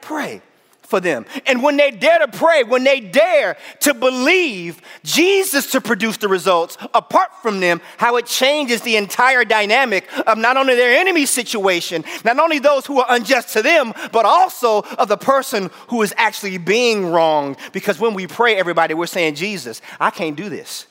pray. 0.00 0.40
For 0.88 1.00
them. 1.00 1.26
And 1.46 1.62
when 1.62 1.76
they 1.76 1.90
dare 1.90 2.18
to 2.20 2.28
pray, 2.28 2.64
when 2.64 2.82
they 2.82 3.00
dare 3.00 3.56
to 3.80 3.92
believe 3.92 4.80
Jesus 5.04 5.70
to 5.72 5.80
produce 5.80 6.16
the 6.16 6.28
results 6.28 6.78
apart 6.94 7.30
from 7.42 7.60
them, 7.60 7.80
how 7.98 8.16
it 8.16 8.26
changes 8.26 8.80
the 8.80 8.96
entire 8.96 9.44
dynamic 9.44 10.08
of 10.26 10.38
not 10.38 10.56
only 10.56 10.74
their 10.74 10.98
enemy 10.98 11.26
situation, 11.26 12.04
not 12.24 12.38
only 12.38 12.58
those 12.58 12.86
who 12.86 13.00
are 13.00 13.06
unjust 13.10 13.52
to 13.52 13.62
them, 13.62 13.92
but 14.12 14.24
also 14.24 14.82
of 14.98 15.08
the 15.08 15.18
person 15.18 15.70
who 15.88 16.00
is 16.02 16.14
actually 16.16 16.58
being 16.58 17.06
wronged. 17.06 17.56
Because 17.72 18.00
when 18.00 18.14
we 18.14 18.26
pray, 18.26 18.56
everybody, 18.56 18.94
we're 18.94 19.06
saying, 19.06 19.34
Jesus, 19.34 19.82
I 20.00 20.10
can't 20.10 20.36
do 20.36 20.48
this. 20.48 20.86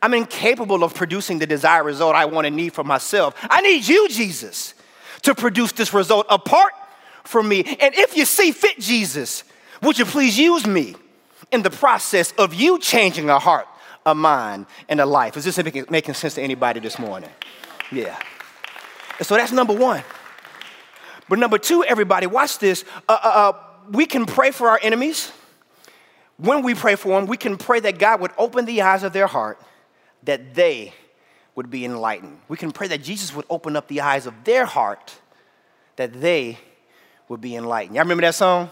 I'm 0.00 0.14
incapable 0.14 0.82
of 0.82 0.94
producing 0.94 1.38
the 1.38 1.46
desired 1.46 1.84
result 1.84 2.16
I 2.16 2.24
want 2.24 2.46
and 2.46 2.56
need 2.56 2.72
for 2.72 2.82
myself. 2.82 3.34
I 3.42 3.60
need 3.60 3.86
you, 3.86 4.08
Jesus, 4.08 4.74
to 5.22 5.34
produce 5.34 5.72
this 5.72 5.94
result 5.94 6.26
apart 6.28 6.72
for 7.24 7.42
me. 7.42 7.64
And 7.80 7.94
if 7.94 8.16
you 8.16 8.24
see 8.24 8.52
fit, 8.52 8.78
Jesus, 8.78 9.44
would 9.82 9.98
you 9.98 10.04
please 10.04 10.38
use 10.38 10.66
me 10.66 10.94
in 11.50 11.62
the 11.62 11.70
process 11.70 12.32
of 12.38 12.54
you 12.54 12.78
changing 12.78 13.28
a 13.30 13.38
heart, 13.38 13.66
a 14.06 14.14
mind, 14.14 14.66
and 14.88 15.00
a 15.00 15.06
life? 15.06 15.36
Is 15.36 15.44
this 15.44 15.58
making, 15.90 16.14
sense 16.14 16.34
to 16.34 16.42
anybody 16.42 16.80
this 16.80 16.98
morning? 16.98 17.30
Yeah. 17.90 18.18
And 19.18 19.26
so 19.26 19.36
that's 19.36 19.52
number 19.52 19.74
one. 19.74 20.02
But 21.28 21.38
number 21.38 21.58
two, 21.58 21.84
everybody, 21.84 22.26
watch 22.26 22.58
this. 22.58 22.84
Uh, 23.08 23.18
uh, 23.22 23.28
uh, 23.28 23.52
we 23.90 24.06
can 24.06 24.26
pray 24.26 24.50
for 24.50 24.68
our 24.68 24.78
enemies. 24.82 25.32
When 26.36 26.62
we 26.62 26.74
pray 26.74 26.96
for 26.96 27.20
them, 27.20 27.28
we 27.28 27.36
can 27.36 27.56
pray 27.56 27.80
that 27.80 27.98
God 27.98 28.20
would 28.20 28.32
open 28.38 28.64
the 28.64 28.82
eyes 28.82 29.02
of 29.02 29.12
their 29.12 29.26
heart, 29.26 29.60
that 30.24 30.54
they 30.54 30.92
would 31.54 31.70
be 31.70 31.84
enlightened. 31.84 32.38
We 32.48 32.56
can 32.56 32.72
pray 32.72 32.88
that 32.88 33.02
Jesus 33.02 33.34
would 33.34 33.44
open 33.50 33.76
up 33.76 33.88
the 33.88 34.00
eyes 34.00 34.26
of 34.26 34.44
their 34.44 34.64
heart, 34.64 35.14
that 35.96 36.20
they 36.20 36.58
would 37.28 37.40
be 37.40 37.56
enlightened. 37.56 37.96
Y'all 37.96 38.04
remember 38.04 38.22
that 38.22 38.34
song? 38.34 38.70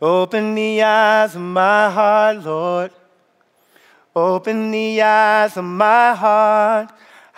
Open 0.00 0.54
the 0.54 0.82
eyes 0.82 1.34
of 1.34 1.40
my 1.40 1.90
heart, 1.90 2.44
Lord. 2.44 2.92
Open 4.14 4.70
the 4.70 5.02
eyes 5.02 5.56
of 5.56 5.64
my 5.64 6.14
heart. 6.14 6.90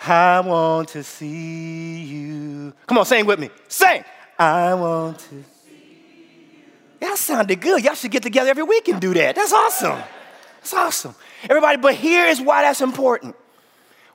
I 0.07 0.39
want 0.41 0.89
to 0.89 1.03
see 1.03 2.03
you. 2.03 2.73
Come 2.87 2.97
on, 2.97 3.05
sing 3.05 3.25
with 3.25 3.39
me. 3.39 3.49
Sing. 3.67 4.03
I 4.37 4.73
want 4.73 5.19
to 5.19 5.29
see 5.29 6.55
you. 7.01 7.07
Y'all 7.07 7.15
sounded 7.15 7.61
good. 7.61 7.83
Y'all 7.83 7.93
should 7.93 8.11
get 8.11 8.23
together 8.23 8.49
every 8.49 8.63
week 8.63 8.87
and 8.87 8.99
do 8.99 9.13
that. 9.13 9.35
That's 9.35 9.53
awesome. 9.53 9.99
That's 10.57 10.73
awesome. 10.73 11.15
Everybody, 11.43 11.77
but 11.77 11.95
here 11.95 12.25
is 12.25 12.39
why 12.41 12.63
that's 12.63 12.81
important. 12.81 13.35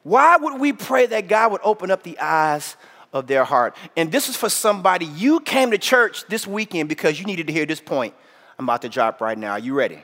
Why 0.03 0.37
would 0.37 0.61
we 0.61 0.73
pray 0.73 1.07
that 1.07 1.27
God 1.27 1.53
would 1.53 1.61
open 1.65 1.91
up 1.91 2.05
the 2.05 2.19
eyes 2.21 2.77
of 3.19 3.27
their 3.27 3.45
heart. 3.45 3.77
And 3.97 4.13
this 4.13 4.29
is 4.29 4.37
for 4.37 4.49
somebody, 4.49 5.07
you 5.07 5.41
came 5.41 5.71
to 5.71 5.79
church 5.79 6.25
this 6.29 6.47
weekend 6.47 6.89
because 6.89 7.19
you 7.19 7.27
needed 7.27 7.47
to 7.47 7.53
hear 7.53 7.67
this 7.67 7.81
point 7.81 8.15
I'm 8.59 8.65
about 8.65 8.83
to 8.83 8.89
drop 8.89 9.21
right 9.21 9.37
now. 9.37 9.53
Are 9.53 9.59
you 9.59 9.75
ready? 9.75 10.03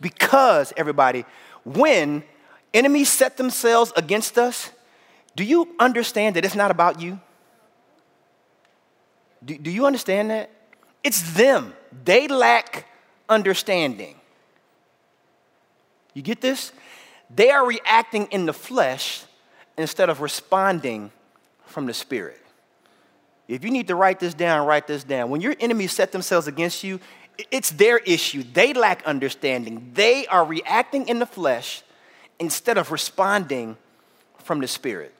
Because, 0.00 0.72
everybody, 0.76 1.24
when 1.64 2.24
enemies 2.72 3.10
set 3.10 3.36
themselves 3.36 3.92
against 3.96 4.38
us, 4.38 4.70
do 5.36 5.44
you 5.44 5.74
understand 5.78 6.36
that 6.36 6.44
it's 6.44 6.54
not 6.54 6.70
about 6.70 7.00
you? 7.00 7.20
Do, 9.44 9.58
do 9.58 9.70
you 9.70 9.86
understand 9.86 10.30
that? 10.30 10.50
It's 11.02 11.34
them. 11.34 11.74
They 12.04 12.28
lack 12.28 12.86
understanding. 13.28 14.14
You 16.14 16.22
get 16.22 16.40
this? 16.40 16.72
They 17.34 17.50
are 17.50 17.66
reacting 17.66 18.26
in 18.26 18.46
the 18.46 18.52
flesh 18.52 19.24
instead 19.76 20.08
of 20.08 20.20
responding 20.20 21.10
from 21.74 21.86
the 21.86 21.92
Spirit. 21.92 22.40
If 23.48 23.64
you 23.64 23.70
need 23.70 23.88
to 23.88 23.94
write 23.94 24.20
this 24.20 24.32
down, 24.32 24.66
write 24.66 24.86
this 24.86 25.04
down. 25.04 25.28
When 25.28 25.42
your 25.42 25.54
enemies 25.60 25.92
set 25.92 26.12
themselves 26.12 26.46
against 26.46 26.82
you, 26.82 27.00
it's 27.50 27.70
their 27.70 27.98
issue. 27.98 28.44
They 28.54 28.72
lack 28.72 29.04
understanding. 29.04 29.90
They 29.92 30.26
are 30.28 30.44
reacting 30.44 31.08
in 31.08 31.18
the 31.18 31.26
flesh 31.26 31.82
instead 32.38 32.78
of 32.78 32.90
responding 32.90 33.76
from 34.38 34.60
the 34.60 34.68
Spirit. 34.68 35.12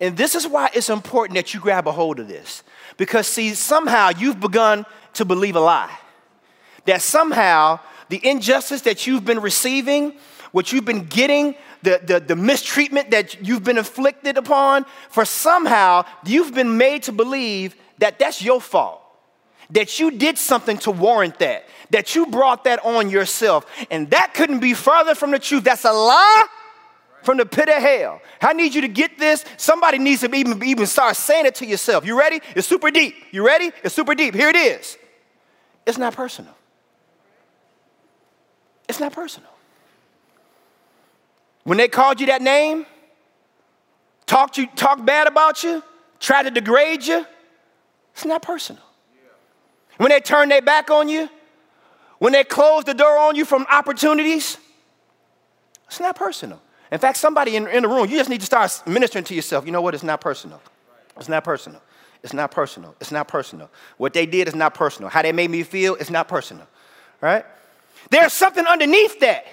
And 0.00 0.16
this 0.16 0.36
is 0.36 0.46
why 0.46 0.70
it's 0.74 0.90
important 0.90 1.36
that 1.36 1.52
you 1.54 1.58
grab 1.58 1.88
a 1.88 1.92
hold 1.92 2.20
of 2.20 2.28
this. 2.28 2.62
Because, 2.96 3.26
see, 3.26 3.54
somehow 3.54 4.10
you've 4.10 4.38
begun 4.38 4.86
to 5.14 5.24
believe 5.24 5.56
a 5.56 5.60
lie. 5.60 5.98
That 6.84 7.02
somehow 7.02 7.80
the 8.08 8.24
injustice 8.24 8.82
that 8.82 9.06
you've 9.06 9.24
been 9.24 9.40
receiving, 9.40 10.12
what 10.52 10.72
you've 10.72 10.84
been 10.84 11.04
getting, 11.04 11.54
the, 11.82 12.00
the, 12.04 12.20
the 12.20 12.36
mistreatment 12.36 13.10
that 13.10 13.46
you've 13.46 13.64
been 13.64 13.78
inflicted 13.78 14.36
upon, 14.36 14.84
for 15.10 15.24
somehow 15.24 16.04
you've 16.24 16.54
been 16.54 16.76
made 16.76 17.04
to 17.04 17.12
believe 17.12 17.76
that 17.98 18.18
that's 18.18 18.42
your 18.42 18.60
fault, 18.60 19.02
that 19.70 19.98
you 19.98 20.10
did 20.10 20.38
something 20.38 20.78
to 20.78 20.90
warrant 20.90 21.38
that, 21.38 21.66
that 21.90 22.14
you 22.14 22.26
brought 22.26 22.64
that 22.64 22.84
on 22.84 23.10
yourself. 23.10 23.66
And 23.90 24.10
that 24.10 24.34
couldn't 24.34 24.60
be 24.60 24.74
further 24.74 25.14
from 25.14 25.30
the 25.30 25.38
truth. 25.38 25.64
That's 25.64 25.84
a 25.84 25.92
lie 25.92 26.46
from 27.22 27.38
the 27.38 27.46
pit 27.46 27.68
of 27.68 27.82
hell. 27.82 28.20
I 28.40 28.52
need 28.52 28.74
you 28.74 28.82
to 28.82 28.88
get 28.88 29.18
this. 29.18 29.44
Somebody 29.56 29.98
needs 29.98 30.20
to 30.22 30.34
even, 30.34 30.62
even 30.64 30.86
start 30.86 31.16
saying 31.16 31.46
it 31.46 31.56
to 31.56 31.66
yourself. 31.66 32.06
You 32.06 32.18
ready? 32.18 32.40
It's 32.54 32.66
super 32.66 32.90
deep. 32.90 33.14
You 33.32 33.44
ready? 33.44 33.72
It's 33.82 33.94
super 33.94 34.14
deep. 34.14 34.34
Here 34.34 34.48
it 34.48 34.56
is. 34.56 34.96
It's 35.84 35.98
not 35.98 36.14
personal. 36.14 36.54
It's 38.88 39.00
not 39.00 39.12
personal. 39.12 39.50
When 41.68 41.76
they 41.76 41.86
called 41.86 42.18
you 42.18 42.24
that 42.28 42.40
name, 42.40 42.86
talked 44.24 44.56
you, 44.56 44.68
talked 44.68 45.04
bad 45.04 45.26
about 45.26 45.62
you, 45.62 45.82
tried 46.18 46.44
to 46.44 46.50
degrade 46.50 47.04
you, 47.04 47.26
it's 48.14 48.24
not 48.24 48.40
personal. 48.40 48.82
When 49.98 50.08
they 50.08 50.20
turned 50.20 50.50
their 50.50 50.62
back 50.62 50.90
on 50.90 51.10
you, 51.10 51.28
when 52.20 52.32
they 52.32 52.42
closed 52.42 52.86
the 52.86 52.94
door 52.94 53.18
on 53.18 53.36
you 53.36 53.44
from 53.44 53.66
opportunities, 53.70 54.56
it's 55.88 56.00
not 56.00 56.16
personal. 56.16 56.58
In 56.90 57.00
fact, 57.00 57.18
somebody 57.18 57.54
in, 57.54 57.68
in 57.68 57.82
the 57.82 57.88
room, 57.90 58.08
you 58.08 58.16
just 58.16 58.30
need 58.30 58.40
to 58.40 58.46
start 58.46 58.82
ministering 58.86 59.24
to 59.24 59.34
yourself. 59.34 59.66
You 59.66 59.72
know 59.72 59.82
what? 59.82 59.92
It's 59.92 60.02
not 60.02 60.22
personal. 60.22 60.62
It's 61.18 61.28
not 61.28 61.44
personal. 61.44 61.82
It's 62.22 62.32
not 62.32 62.50
personal. 62.50 62.94
It's 62.98 63.12
not 63.12 63.28
personal. 63.28 63.68
What 63.98 64.14
they 64.14 64.24
did 64.24 64.48
is 64.48 64.54
not 64.54 64.72
personal. 64.72 65.10
How 65.10 65.20
they 65.20 65.32
made 65.32 65.50
me 65.50 65.62
feel, 65.64 65.96
it's 65.96 66.08
not 66.08 66.28
personal. 66.28 66.66
Right? 67.20 67.44
There's 68.08 68.32
something 68.32 68.64
underneath 68.64 69.20
that. 69.20 69.44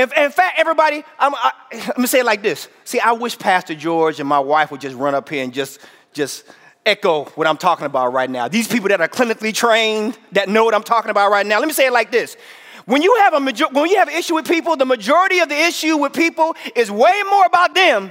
In, 0.00 0.08
in 0.16 0.30
fact, 0.30 0.58
everybody, 0.58 1.04
I'm, 1.18 1.34
I, 1.34 1.52
let 1.88 1.98
me 1.98 2.06
say 2.06 2.20
it 2.20 2.24
like 2.24 2.42
this. 2.42 2.68
See, 2.84 2.98
I 2.98 3.12
wish 3.12 3.38
Pastor 3.38 3.74
George 3.74 4.18
and 4.18 4.26
my 4.26 4.38
wife 4.38 4.70
would 4.70 4.80
just 4.80 4.96
run 4.96 5.14
up 5.14 5.28
here 5.28 5.44
and 5.44 5.52
just, 5.52 5.78
just 6.14 6.44
echo 6.86 7.24
what 7.34 7.46
I'm 7.46 7.58
talking 7.58 7.84
about 7.84 8.14
right 8.14 8.30
now. 8.30 8.48
These 8.48 8.66
people 8.66 8.88
that 8.88 9.02
are 9.02 9.08
clinically 9.08 9.52
trained, 9.52 10.18
that 10.32 10.48
know 10.48 10.64
what 10.64 10.74
I'm 10.74 10.82
talking 10.82 11.10
about 11.10 11.30
right 11.30 11.44
now. 11.44 11.58
Let 11.58 11.68
me 11.68 11.74
say 11.74 11.86
it 11.86 11.92
like 11.92 12.10
this. 12.10 12.38
When 12.86 13.02
you 13.02 13.14
have 13.16 13.34
a 13.34 13.40
major- 13.40 13.68
when 13.68 13.90
you 13.90 13.98
have 13.98 14.08
an 14.08 14.14
issue 14.14 14.34
with 14.34 14.48
people, 14.48 14.74
the 14.74 14.86
majority 14.86 15.40
of 15.40 15.50
the 15.50 15.58
issue 15.66 15.98
with 15.98 16.14
people 16.14 16.56
is 16.74 16.90
way 16.90 17.22
more 17.28 17.44
about 17.44 17.74
them 17.74 18.10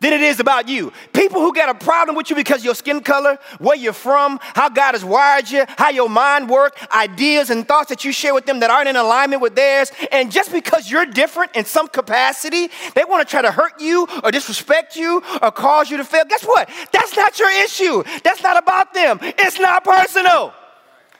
than 0.00 0.12
it 0.12 0.22
is 0.22 0.40
about 0.40 0.68
you. 0.68 0.92
People 1.12 1.40
who 1.40 1.54
got 1.54 1.68
a 1.68 1.84
problem 1.84 2.16
with 2.16 2.30
you 2.30 2.36
because 2.36 2.64
your 2.64 2.74
skin 2.74 3.00
color, 3.00 3.38
where 3.58 3.76
you're 3.76 3.92
from, 3.92 4.38
how 4.42 4.68
God 4.68 4.92
has 4.92 5.04
wired 5.04 5.50
you, 5.50 5.64
how 5.68 5.90
your 5.90 6.08
mind 6.08 6.48
works, 6.48 6.80
ideas 6.90 7.50
and 7.50 7.66
thoughts 7.66 7.90
that 7.90 8.04
you 8.04 8.12
share 8.12 8.34
with 8.34 8.46
them 8.46 8.60
that 8.60 8.70
aren't 8.70 8.88
in 8.88 8.96
alignment 8.96 9.42
with 9.42 9.54
theirs. 9.54 9.92
And 10.10 10.32
just 10.32 10.52
because 10.52 10.90
you're 10.90 11.06
different 11.06 11.54
in 11.54 11.64
some 11.64 11.88
capacity, 11.88 12.70
they 12.94 13.04
want 13.04 13.26
to 13.26 13.30
try 13.30 13.42
to 13.42 13.52
hurt 13.52 13.80
you 13.80 14.08
or 14.24 14.30
disrespect 14.30 14.96
you 14.96 15.22
or 15.42 15.52
cause 15.52 15.90
you 15.90 15.98
to 15.98 16.04
fail. 16.04 16.24
Guess 16.28 16.44
what? 16.44 16.68
That's 16.92 17.16
not 17.16 17.38
your 17.38 17.50
issue. 17.64 18.02
That's 18.24 18.42
not 18.42 18.56
about 18.56 18.94
them. 18.94 19.18
It's 19.22 19.58
not 19.58 19.84
personal. 19.84 20.54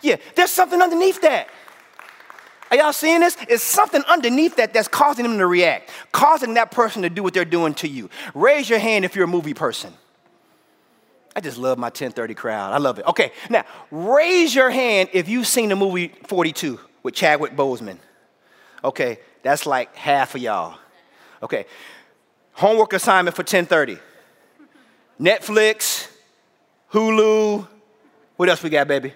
Yeah, 0.02 0.16
there's 0.34 0.50
something 0.50 0.80
underneath 0.80 1.20
that. 1.20 1.48
Are 2.70 2.76
y'all 2.76 2.92
seeing 2.92 3.20
this? 3.20 3.36
It's 3.48 3.64
something 3.64 4.02
underneath 4.08 4.56
that 4.56 4.72
that's 4.72 4.86
causing 4.86 5.24
them 5.24 5.38
to 5.38 5.46
react, 5.46 5.90
causing 6.12 6.54
that 6.54 6.70
person 6.70 7.02
to 7.02 7.10
do 7.10 7.22
what 7.22 7.34
they're 7.34 7.44
doing 7.44 7.74
to 7.74 7.88
you. 7.88 8.10
Raise 8.32 8.70
your 8.70 8.78
hand 8.78 9.04
if 9.04 9.16
you're 9.16 9.24
a 9.24 9.28
movie 9.28 9.54
person. 9.54 9.92
I 11.34 11.40
just 11.40 11.58
love 11.58 11.78
my 11.78 11.86
1030 11.86 12.34
crowd. 12.34 12.72
I 12.72 12.78
love 12.78 12.98
it. 12.98 13.06
Okay, 13.06 13.32
now 13.48 13.64
raise 13.90 14.54
your 14.54 14.70
hand 14.70 15.10
if 15.12 15.28
you've 15.28 15.46
seen 15.46 15.68
the 15.68 15.76
movie 15.76 16.08
42 16.26 16.78
with 17.02 17.14
Chadwick 17.14 17.56
Boseman. 17.56 17.98
Okay, 18.84 19.18
that's 19.42 19.66
like 19.66 19.94
half 19.96 20.34
of 20.34 20.40
y'all. 20.40 20.78
Okay, 21.42 21.66
homework 22.52 22.92
assignment 22.92 23.34
for 23.34 23.42
1030. 23.42 23.98
Netflix, 25.20 26.08
Hulu, 26.92 27.66
what 28.36 28.48
else 28.48 28.62
we 28.62 28.70
got, 28.70 28.88
baby? 28.88 29.12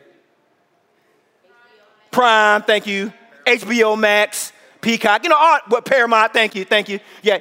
Prime, 2.10 2.62
thank 2.62 2.86
you. 2.86 3.12
HBO 3.46 3.98
Max, 3.98 4.52
Peacock, 4.80 5.22
you 5.22 5.30
know, 5.30 5.36
all, 5.38 5.58
what 5.68 5.84
Paramount, 5.84 6.32
thank 6.32 6.54
you, 6.54 6.64
thank 6.64 6.88
you. 6.88 7.00
Yeah. 7.22 7.38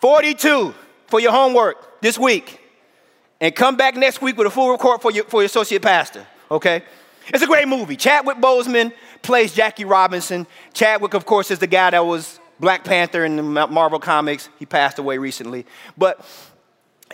42 0.00 0.74
for 1.06 1.20
your 1.20 1.32
homework 1.32 2.00
this 2.00 2.18
week. 2.18 2.60
And 3.40 3.54
come 3.54 3.76
back 3.76 3.96
next 3.96 4.22
week 4.22 4.36
with 4.36 4.46
a 4.46 4.50
full 4.50 4.70
report 4.70 5.02
for 5.02 5.10
your, 5.10 5.24
for 5.24 5.40
your 5.40 5.46
associate 5.46 5.82
pastor, 5.82 6.26
okay? 6.50 6.82
It's 7.28 7.42
a 7.42 7.46
great 7.46 7.68
movie. 7.68 7.96
Chadwick 7.96 8.38
Boseman 8.38 8.92
plays 9.22 9.52
Jackie 9.52 9.84
Robinson. 9.84 10.46
Chadwick, 10.72 11.14
of 11.14 11.26
course, 11.26 11.50
is 11.50 11.58
the 11.58 11.66
guy 11.66 11.90
that 11.90 12.06
was 12.06 12.40
Black 12.60 12.84
Panther 12.84 13.24
in 13.24 13.36
the 13.36 13.42
Marvel 13.42 13.98
Comics. 13.98 14.48
He 14.58 14.64
passed 14.64 14.98
away 14.98 15.18
recently. 15.18 15.66
But 15.98 16.24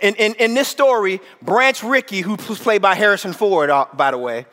in, 0.01 0.15
in, 0.15 0.33
in 0.35 0.53
this 0.53 0.67
story, 0.67 1.19
Branch 1.41 1.83
Rickey, 1.83 2.21
who's 2.21 2.59
played 2.59 2.81
by 2.81 2.95
Harrison 2.95 3.33
Ford, 3.33 3.69
uh, 3.69 3.85
by 3.93 4.11
the 4.11 4.17
way, 4.17 4.45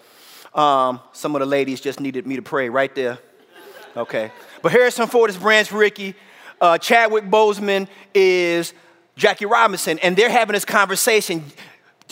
Um, 0.54 1.00
some 1.12 1.36
of 1.36 1.40
the 1.40 1.46
ladies 1.46 1.80
just 1.80 2.00
needed 2.00 2.26
me 2.26 2.34
to 2.34 2.42
pray 2.42 2.68
right 2.68 2.92
there. 2.94 3.18
Okay. 3.96 4.30
But 4.62 4.72
Harrison 4.72 5.06
Ford 5.08 5.30
is 5.30 5.36
Branch 5.36 5.70
Rickey. 5.72 6.14
Uh, 6.60 6.78
Chadwick 6.78 7.24
Boseman 7.24 7.88
is 8.14 8.72
Jackie 9.16 9.46
Robinson. 9.46 9.98
And 10.00 10.16
they're 10.16 10.30
having 10.30 10.54
this 10.54 10.64
conversation. 10.64 11.44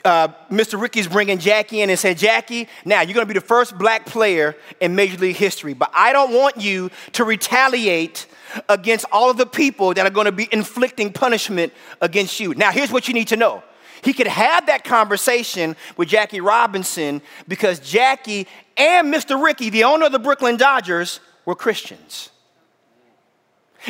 Uh, 0.05 0.29
Mr. 0.51 0.81
Rickey's 0.81 1.07
bringing 1.07 1.39
Jackie 1.39 1.81
in 1.81 1.91
and 1.91 1.99
said, 1.99 2.19
Jackie, 2.19 2.69
now 2.85 3.01
you're 3.01 3.15
going 3.15 3.27
to 3.27 3.33
be 3.33 3.39
the 3.39 3.45
first 3.45 3.77
black 3.77 4.07
player 4.07 4.57
in 4.81 4.95
Major 4.95 5.19
League 5.19 5.37
history, 5.37 5.75
but 5.75 5.91
I 5.93 6.13
don't 6.13 6.33
want 6.33 6.57
you 6.57 6.91
to 7.13 7.25
retaliate 7.25 8.27
against 8.69 9.05
all 9.11 9.29
of 9.29 9.37
the 9.37 9.47
people 9.47 9.93
that 9.95 10.07
are 10.07 10.11
going 10.11 10.27
to 10.27 10.33
be 10.33 10.49
inflicting 10.53 11.13
punishment 11.13 11.73
against 12.01 12.39
you. 12.39 12.55
Now, 12.55 12.71
here's 12.71 12.93
what 12.93 13.09
you 13.09 13.15
need 13.15 13.29
to 13.29 13.37
know. 13.37 13.63
He 14.03 14.13
could 14.13 14.29
have 14.29 14.67
that 14.67 14.85
conversation 14.85 15.75
with 15.97 16.09
Jackie 16.09 16.41
Robinson 16.41 17.21
because 17.49 17.81
Jackie 17.81 18.47
and 18.77 19.13
Mr. 19.13 19.43
Rickey, 19.43 19.71
the 19.71 19.85
owner 19.85 20.07
of 20.07 20.13
the 20.13 20.21
Brooklyn 20.21 20.57
Dodgers, 20.57 21.19
were 21.49 21.55
Christians. 21.55 22.29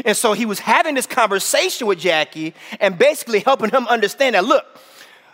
And 0.04 0.16
so 0.16 0.32
he 0.32 0.46
was 0.46 0.60
having 0.60 0.94
this 0.94 1.08
conversation 1.08 1.88
with 1.88 1.98
Jackie 1.98 2.54
and 2.78 2.96
basically 2.96 3.40
helping 3.40 3.70
him 3.70 3.84
understand 3.88 4.36
that 4.36 4.44
look, 4.44 4.64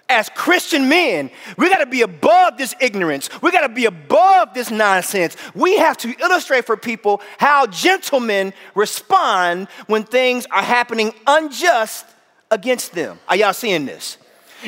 as 0.09 0.31
Christian 0.31 0.89
men, 0.89 1.31
we 1.59 1.69
got 1.69 1.81
to 1.81 1.87
be 1.87 2.01
above 2.01 2.57
this 2.57 2.75
ignorance. 2.81 3.29
We 3.43 3.51
got 3.53 3.67
to 3.67 3.69
be 3.69 3.85
above 3.85 4.55
this 4.55 4.71
nonsense. 4.71 5.37
We 5.55 5.77
have 5.77 5.99
to 5.99 6.15
illustrate 6.19 6.65
for 6.65 6.79
people 6.79 7.21
how 7.37 7.67
gentlemen 7.67 8.55
respond 8.75 9.69
when 9.87 10.05
things 10.05 10.47
are 10.51 10.63
happening 10.63 11.13
unjust 11.27 12.07
against 12.51 12.95
them. 12.95 13.19
Are 13.29 13.37
y'all 13.37 13.53
seeing 13.53 13.85
this? 13.85 14.17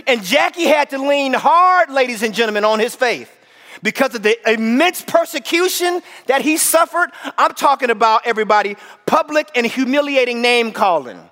And 0.07 0.23
Jackie 0.23 0.65
had 0.65 0.91
to 0.91 0.99
lean 0.99 1.33
hard, 1.33 1.91
ladies 1.91 2.23
and 2.23 2.35
gentlemen, 2.35 2.67
on 2.67 2.81
his 2.81 2.95
faith 2.95 3.33
because 3.83 4.15
of 4.15 4.23
the 4.23 4.37
immense 4.51 5.03
persecution 5.03 6.03
that 6.27 6.41
he 6.43 6.57
suffered. 6.57 7.11
I'm 7.39 7.55
talking 7.55 7.91
about 7.91 8.27
everybody, 8.27 8.77
public 9.07 9.51
and 9.55 9.67
humiliating 9.67 10.43
name 10.43 10.73
calling. 10.73 11.31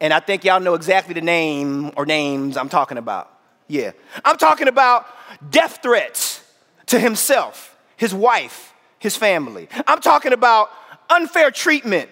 And 0.00 0.12
I 0.12 0.20
think 0.20 0.44
y'all 0.44 0.60
know 0.60 0.74
exactly 0.74 1.14
the 1.14 1.20
name 1.20 1.92
or 1.96 2.04
names 2.04 2.56
I'm 2.56 2.68
talking 2.68 2.98
about. 2.98 3.30
Yeah. 3.68 3.92
I'm 4.24 4.36
talking 4.36 4.68
about 4.68 5.06
death 5.50 5.80
threats 5.82 6.42
to 6.86 6.98
himself, 6.98 7.76
his 7.96 8.14
wife, 8.14 8.74
his 8.98 9.16
family. 9.16 9.68
I'm 9.86 10.00
talking 10.00 10.32
about 10.32 10.70
unfair 11.08 11.50
treatment 11.50 12.10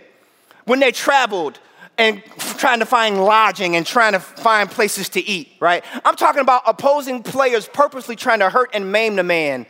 when 0.65 0.81
they 0.81 0.93
traveled 0.93 1.59
and 1.99 2.23
trying 2.59 2.79
to 2.79 2.87
find 2.87 3.23
lodging 3.25 3.77
and 3.77 3.87
trying 3.87 4.13
to 4.13 4.21
find 4.21 4.71
places 4.71 5.09
to 5.11 5.21
eat, 5.21 5.53
right? 5.61 5.85
I'm 6.05 6.17
talking 6.17 6.41
about 6.41 6.63
opposing 6.67 7.23
players 7.23 7.69
purposely 7.69 8.17
trying 8.17 8.41
to 8.41 8.51
hurt 8.51 8.71
and 8.73 8.91
maim 8.91 9.17
the 9.17 9.23
man 9.23 9.67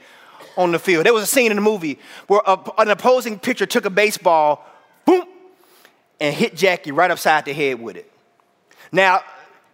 on 0.57 0.73
the 0.73 0.79
field. 0.79 1.07
There 1.07 1.15
was 1.15 1.25
a 1.25 1.27
scene 1.27 1.51
in 1.51 1.57
the 1.57 1.63
movie 1.63 1.99
where 2.27 2.41
a, 2.47 2.59
an 2.79 2.91
opposing 2.91 3.39
pitcher 3.39 3.67
took 3.67 3.85
a 3.85 3.91
baseball, 3.91 4.65
boom, 5.05 5.25
and 6.21 6.35
hit 6.35 6.55
Jackie 6.57 6.93
right 6.93 7.11
upside 7.11 7.45
the 7.45 7.53
head 7.53 7.81
with 7.81 7.97
it. 7.97 8.11
Now, 8.93 9.23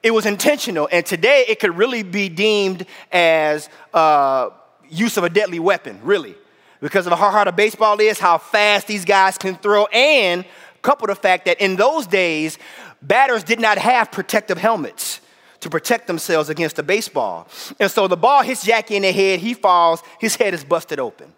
it 0.02 0.12
was 0.12 0.26
intentional, 0.26 0.88
and 0.90 1.04
today 1.04 1.44
it 1.48 1.58
could 1.58 1.76
really 1.76 2.04
be 2.04 2.28
deemed 2.28 2.86
as 3.10 3.68
uh, 3.92 4.50
use 4.88 5.16
of 5.16 5.24
a 5.24 5.28
deadly 5.28 5.58
weapon, 5.58 5.98
really, 6.04 6.36
because 6.80 7.06
of 7.06 7.18
how 7.18 7.30
hard 7.30 7.48
a 7.48 7.52
baseball 7.52 7.98
is, 8.00 8.20
how 8.20 8.38
fast 8.38 8.86
these 8.86 9.04
guys 9.04 9.36
can 9.36 9.56
throw, 9.56 9.86
and 9.86 10.44
couple 10.88 11.06
the 11.06 11.14
fact 11.14 11.44
that 11.44 11.60
in 11.60 11.76
those 11.76 12.06
days, 12.06 12.56
batters 13.02 13.44
did 13.44 13.60
not 13.60 13.76
have 13.76 14.10
protective 14.10 14.56
helmets 14.56 15.20
to 15.60 15.68
protect 15.68 16.06
themselves 16.06 16.48
against 16.48 16.78
a 16.78 16.82
baseball. 16.82 17.46
And 17.78 17.90
so 17.90 18.08
the 18.08 18.16
ball 18.16 18.42
hits 18.42 18.64
Jackie 18.64 18.96
in 18.96 19.02
the 19.02 19.12
head, 19.12 19.38
he 19.40 19.52
falls, 19.52 20.02
his 20.18 20.36
head 20.36 20.54
is 20.54 20.64
busted 20.64 20.98
open. 20.98 21.34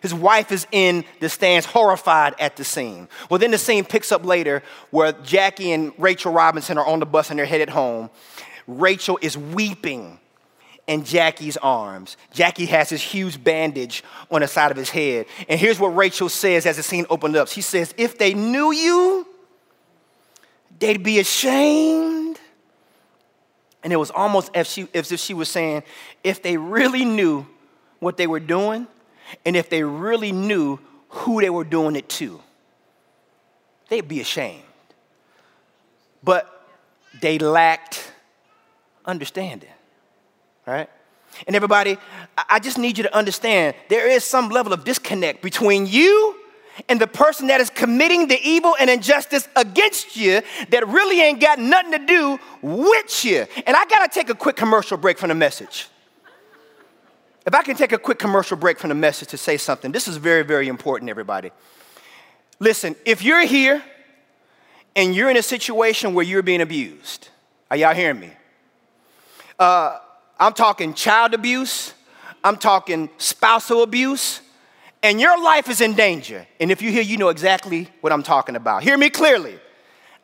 His 0.00 0.14
wife 0.14 0.50
is 0.52 0.66
in 0.72 1.04
the 1.20 1.28
stands, 1.28 1.66
horrified 1.66 2.34
at 2.40 2.56
the 2.56 2.64
scene. 2.64 3.08
Well, 3.28 3.38
then 3.38 3.50
the 3.50 3.58
scene 3.58 3.84
picks 3.84 4.10
up 4.10 4.24
later 4.24 4.62
where 4.90 5.12
Jackie 5.12 5.72
and 5.72 5.92
Rachel 5.98 6.32
Robinson 6.32 6.78
are 6.78 6.86
on 6.86 7.00
the 7.00 7.06
bus 7.06 7.28
and 7.28 7.38
they're 7.38 7.44
headed 7.44 7.68
home. 7.68 8.08
Rachel 8.66 9.18
is 9.20 9.36
weeping 9.36 10.18
in 10.88 11.04
Jackie's 11.04 11.56
arms. 11.58 12.16
Jackie 12.32 12.66
has 12.66 12.88
this 12.88 13.02
huge 13.02 13.42
bandage 13.42 14.02
on 14.30 14.40
the 14.40 14.48
side 14.48 14.72
of 14.72 14.76
his 14.76 14.90
head. 14.90 15.26
And 15.48 15.60
here's 15.60 15.78
what 15.78 15.88
Rachel 15.88 16.28
says 16.28 16.66
as 16.66 16.78
the 16.78 16.82
scene 16.82 17.06
opened 17.08 17.36
up 17.36 17.46
She 17.46 17.60
says, 17.60 17.94
If 17.96 18.18
they 18.18 18.34
knew 18.34 18.72
you, 18.72 19.26
they'd 20.80 21.02
be 21.02 21.20
ashamed. 21.20 22.40
And 23.84 23.92
it 23.92 23.96
was 23.96 24.10
almost 24.10 24.50
as, 24.54 24.66
she, 24.66 24.88
as 24.92 25.12
if 25.12 25.20
she 25.20 25.34
was 25.34 25.48
saying, 25.48 25.84
If 26.24 26.42
they 26.42 26.56
really 26.56 27.04
knew 27.04 27.46
what 28.00 28.16
they 28.16 28.26
were 28.26 28.40
doing, 28.40 28.88
and 29.44 29.56
if 29.56 29.68
they 29.68 29.82
really 29.84 30.32
knew 30.32 30.80
who 31.10 31.40
they 31.40 31.50
were 31.50 31.64
doing 31.64 31.96
it 31.96 32.08
to, 32.08 32.40
they'd 33.88 34.08
be 34.08 34.20
ashamed. 34.20 34.62
But 36.22 36.66
they 37.20 37.38
lacked 37.38 38.10
understanding, 39.04 39.70
right? 40.68 40.90
And 41.46 41.54
everybody, 41.54 41.98
I 42.48 42.58
just 42.58 42.78
need 42.78 42.98
you 42.98 43.04
to 43.04 43.16
understand 43.16 43.76
there 43.88 44.08
is 44.08 44.24
some 44.24 44.48
level 44.48 44.72
of 44.72 44.84
disconnect 44.84 45.42
between 45.42 45.86
you 45.86 46.34
and 46.88 47.00
the 47.00 47.06
person 47.06 47.48
that 47.48 47.60
is 47.60 47.70
committing 47.70 48.28
the 48.28 48.38
evil 48.42 48.76
and 48.78 48.88
injustice 48.88 49.48
against 49.56 50.16
you 50.16 50.42
that 50.70 50.86
really 50.86 51.20
ain't 51.20 51.40
got 51.40 51.58
nothing 51.58 51.92
to 51.92 52.06
do 52.06 52.38
with 52.62 53.24
you. 53.24 53.46
And 53.66 53.76
I 53.76 53.84
gotta 53.86 54.08
take 54.08 54.30
a 54.30 54.34
quick 54.34 54.56
commercial 54.56 54.96
break 54.96 55.18
from 55.18 55.28
the 55.28 55.34
message. 55.34 55.88
If 57.46 57.54
I 57.54 57.62
can 57.62 57.76
take 57.76 57.92
a 57.92 57.98
quick 57.98 58.18
commercial 58.18 58.56
break 58.56 58.78
from 58.78 58.88
the 58.88 58.94
message 58.94 59.28
to 59.28 59.38
say 59.38 59.56
something, 59.56 59.90
this 59.90 60.06
is 60.06 60.18
very, 60.18 60.42
very 60.42 60.68
important, 60.68 61.08
everybody. 61.08 61.50
Listen, 62.60 62.94
if 63.06 63.22
you're 63.22 63.46
here 63.46 63.82
and 64.94 65.14
you're 65.14 65.30
in 65.30 65.36
a 65.36 65.42
situation 65.42 66.14
where 66.14 66.24
you're 66.24 66.42
being 66.42 66.60
abused, 66.60 67.28
are 67.70 67.76
y'all 67.76 67.94
hearing 67.94 68.20
me? 68.20 68.32
Uh, 69.58 69.98
I'm 70.38 70.52
talking 70.52 70.94
child 70.94 71.34
abuse, 71.34 71.94
I'm 72.44 72.56
talking 72.56 73.10
spousal 73.18 73.82
abuse, 73.82 74.40
and 75.02 75.20
your 75.20 75.42
life 75.42 75.68
is 75.68 75.80
in 75.80 75.94
danger. 75.94 76.46
And 76.60 76.70
if 76.70 76.82
you 76.82 76.90
hear, 76.90 77.02
you 77.02 77.16
know 77.16 77.28
exactly 77.28 77.88
what 78.00 78.12
I'm 78.12 78.22
talking 78.22 78.56
about. 78.56 78.82
Hear 78.82 78.96
me 78.96 79.10
clearly. 79.10 79.58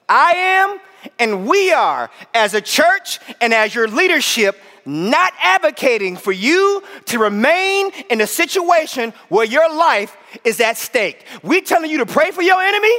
I 0.08 0.32
am, 0.32 0.80
and 1.18 1.48
we 1.48 1.72
are, 1.72 2.10
as 2.34 2.54
a 2.54 2.60
church 2.60 3.18
and 3.40 3.54
as 3.54 3.74
your 3.74 3.88
leadership, 3.88 4.56
not 4.84 5.32
advocating 5.40 6.16
for 6.16 6.32
you 6.32 6.82
to 7.06 7.18
remain 7.18 7.90
in 8.10 8.20
a 8.20 8.26
situation 8.26 9.14
where 9.28 9.46
your 9.46 9.74
life 9.74 10.16
is 10.44 10.60
at 10.60 10.76
stake. 10.76 11.24
We're 11.42 11.62
telling 11.62 11.90
you 11.90 11.98
to 11.98 12.06
pray 12.06 12.30
for 12.32 12.42
your 12.42 12.60
enemy, 12.60 12.94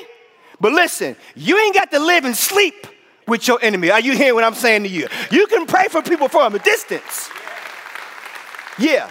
but 0.60 0.72
listen, 0.72 1.16
you 1.36 1.60
ain't 1.60 1.76
got 1.76 1.92
to 1.92 2.00
live 2.00 2.26
and 2.26 2.36
sleep 2.36 2.88
with 3.28 3.48
your 3.48 3.60
enemy. 3.62 3.92
Are 3.92 4.00
you 4.00 4.16
hearing 4.16 4.36
what 4.36 4.44
I'm 4.44 4.54
saying 4.54 4.84
to 4.84 4.90
you? 4.90 5.08
You 5.32 5.48
can 5.48 5.66
pray 5.66 5.86
for 5.90 6.02
people 6.02 6.28
from 6.28 6.56
a 6.56 6.60
distance. 6.60 7.30
Yeah. 8.78 9.10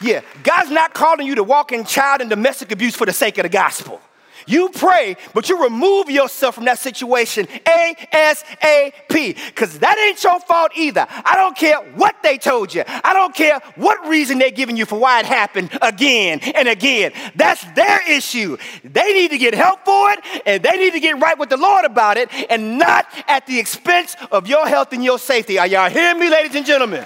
Yeah. 0.00 0.20
God's 0.42 0.70
not 0.70 0.94
calling 0.94 1.26
you 1.26 1.34
to 1.36 1.42
walk 1.42 1.72
in 1.72 1.84
child 1.84 2.20
and 2.20 2.30
domestic 2.30 2.72
abuse 2.72 2.94
for 2.94 3.06
the 3.06 3.12
sake 3.12 3.38
of 3.38 3.44
the 3.44 3.48
gospel. 3.48 4.00
You 4.46 4.68
pray, 4.70 5.16
but 5.32 5.48
you 5.48 5.62
remove 5.62 6.10
yourself 6.10 6.54
from 6.56 6.64
that 6.66 6.78
situation 6.78 7.46
ASAP 7.46 9.08
because 9.08 9.78
that 9.78 9.98
ain't 9.98 10.22
your 10.22 10.40
fault 10.40 10.72
either. 10.76 11.06
I 11.08 11.34
don't 11.36 11.56
care 11.56 11.76
what 11.94 12.16
they 12.22 12.38
told 12.38 12.74
you, 12.74 12.84
I 12.86 13.12
don't 13.12 13.34
care 13.34 13.60
what 13.76 14.06
reason 14.06 14.38
they're 14.38 14.50
giving 14.50 14.76
you 14.76 14.86
for 14.86 14.98
why 14.98 15.20
it 15.20 15.26
happened 15.26 15.76
again 15.80 16.40
and 16.40 16.68
again. 16.68 17.12
That's 17.34 17.64
their 17.72 18.00
issue. 18.10 18.56
They 18.82 19.12
need 19.12 19.30
to 19.30 19.38
get 19.38 19.54
help 19.54 19.84
for 19.84 20.10
it 20.10 20.20
and 20.46 20.62
they 20.62 20.76
need 20.76 20.92
to 20.92 21.00
get 21.00 21.20
right 21.20 21.38
with 21.38 21.48
the 21.48 21.56
Lord 21.56 21.84
about 21.84 22.16
it 22.16 22.28
and 22.50 22.78
not 22.78 23.06
at 23.28 23.46
the 23.46 23.58
expense 23.58 24.16
of 24.30 24.46
your 24.46 24.66
health 24.66 24.92
and 24.92 25.04
your 25.04 25.18
safety. 25.18 25.58
Are 25.58 25.66
y'all 25.66 25.90
hearing 25.90 26.18
me, 26.18 26.28
ladies 26.28 26.54
and 26.54 26.66
gentlemen? 26.66 27.04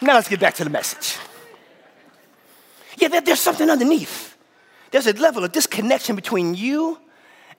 Now 0.00 0.14
let's 0.16 0.28
get 0.28 0.40
back 0.40 0.54
to 0.56 0.64
the 0.64 0.70
message. 0.70 1.23
Yeah, 2.96 3.20
there's 3.20 3.40
something 3.40 3.68
underneath. 3.68 4.36
There's 4.90 5.06
a 5.06 5.12
level 5.12 5.44
of 5.44 5.52
disconnection 5.52 6.14
between 6.14 6.54
you 6.54 6.98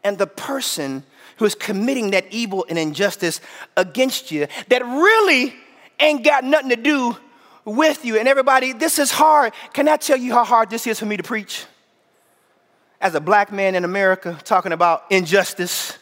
and 0.04 0.18
the 0.18 0.28
person 0.28 1.04
who 1.38 1.46
is 1.46 1.56
committing 1.56 2.12
that 2.12 2.26
evil 2.32 2.66
and 2.70 2.80
injustice 2.80 3.42
against 3.76 4.32
you 4.32 4.48
that 4.70 4.84
really 4.86 5.54
ain't 6.00 6.24
got 6.24 6.44
nothing 6.44 6.70
to 6.70 6.76
do 6.76 7.18
with 7.66 8.06
you. 8.06 8.18
And 8.18 8.28
everybody, 8.28 8.72
this 8.72 9.00
is 9.00 9.12
hard. 9.12 9.54
Can 9.74 9.90
I 9.90 9.98
tell 9.98 10.18
you 10.18 10.32
how 10.32 10.44
hard 10.44 10.70
this 10.70 10.88
is 10.88 11.00
for 11.00 11.06
me 11.06 11.18
to 11.18 11.24
preach? 11.24 11.66
As 13.02 13.16
a 13.16 13.20
black 13.20 13.52
man 13.52 13.76
in 13.76 13.84
America 13.84 14.40
talking 14.44 14.72
about 14.72 15.04
injustice, 15.10 15.98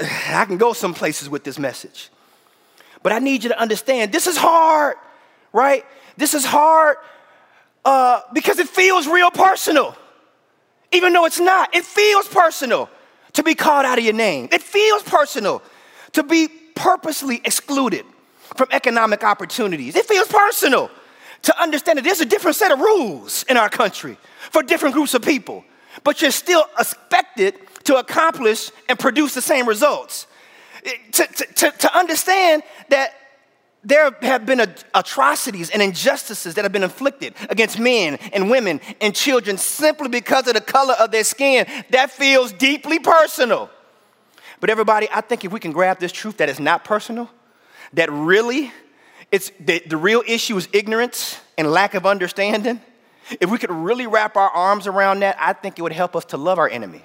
I 0.28 0.44
can 0.46 0.56
go 0.56 0.72
some 0.72 0.94
places 0.94 1.28
with 1.28 1.44
this 1.44 1.58
message. 1.58 2.08
But 3.02 3.12
I 3.12 3.18
need 3.18 3.42
you 3.42 3.50
to 3.50 3.60
understand 3.60 4.12
this 4.12 4.26
is 4.26 4.36
hard, 4.36 4.96
right? 5.52 5.84
This 6.16 6.34
is 6.34 6.44
hard 6.44 6.96
uh, 7.84 8.20
because 8.32 8.58
it 8.58 8.68
feels 8.68 9.06
real 9.06 9.30
personal. 9.30 9.96
Even 10.92 11.12
though 11.12 11.24
it's 11.24 11.40
not, 11.40 11.74
it 11.74 11.84
feels 11.84 12.28
personal 12.28 12.88
to 13.32 13.42
be 13.42 13.54
called 13.54 13.86
out 13.86 13.98
of 13.98 14.04
your 14.04 14.14
name. 14.14 14.48
It 14.52 14.62
feels 14.62 15.02
personal 15.02 15.62
to 16.12 16.22
be 16.22 16.48
purposely 16.74 17.40
excluded 17.44 18.04
from 18.56 18.68
economic 18.70 19.24
opportunities. 19.24 19.96
It 19.96 20.06
feels 20.06 20.28
personal 20.28 20.90
to 21.42 21.60
understand 21.60 21.98
that 21.98 22.04
there's 22.04 22.20
a 22.20 22.26
different 22.26 22.56
set 22.56 22.70
of 22.70 22.78
rules 22.78 23.44
in 23.44 23.56
our 23.56 23.68
country 23.68 24.16
for 24.50 24.62
different 24.62 24.94
groups 24.94 25.14
of 25.14 25.22
people, 25.22 25.64
but 26.04 26.22
you're 26.22 26.30
still 26.30 26.64
expected 26.78 27.54
to 27.84 27.96
accomplish 27.96 28.70
and 28.88 28.98
produce 28.98 29.34
the 29.34 29.42
same 29.42 29.66
results. 29.66 30.26
To, 31.12 31.26
to, 31.26 31.70
to 31.70 31.96
understand 31.96 32.62
that 32.88 33.14
there 33.84 34.10
have 34.22 34.46
been 34.46 34.60
atrocities 34.94 35.70
and 35.70 35.82
injustices 35.82 36.54
that 36.54 36.64
have 36.64 36.72
been 36.72 36.84
inflicted 36.84 37.34
against 37.48 37.78
men 37.78 38.16
and 38.32 38.50
women 38.50 38.80
and 39.00 39.14
children 39.14 39.58
simply 39.58 40.08
because 40.08 40.46
of 40.46 40.54
the 40.54 40.60
color 40.60 40.94
of 40.94 41.10
their 41.10 41.24
skin. 41.24 41.66
That 41.90 42.10
feels 42.10 42.52
deeply 42.52 43.00
personal. 43.00 43.70
But 44.60 44.70
everybody, 44.70 45.08
I 45.10 45.20
think 45.20 45.44
if 45.44 45.50
we 45.50 45.58
can 45.58 45.72
grab 45.72 45.98
this 45.98 46.12
truth 46.12 46.36
that 46.36 46.48
is 46.48 46.60
not 46.60 46.84
personal, 46.84 47.28
that 47.94 48.10
really 48.12 48.72
it's 49.32 49.50
the, 49.58 49.82
the 49.86 49.96
real 49.96 50.22
issue 50.26 50.56
is 50.56 50.68
ignorance 50.72 51.40
and 51.58 51.70
lack 51.70 51.94
of 51.94 52.06
understanding. 52.06 52.80
If 53.40 53.50
we 53.50 53.58
could 53.58 53.70
really 53.70 54.06
wrap 54.06 54.36
our 54.36 54.50
arms 54.50 54.86
around 54.86 55.20
that, 55.20 55.36
I 55.40 55.54
think 55.54 55.78
it 55.78 55.82
would 55.82 55.92
help 55.92 56.14
us 56.14 56.26
to 56.26 56.36
love 56.36 56.58
our 56.58 56.68
enemy. 56.68 57.02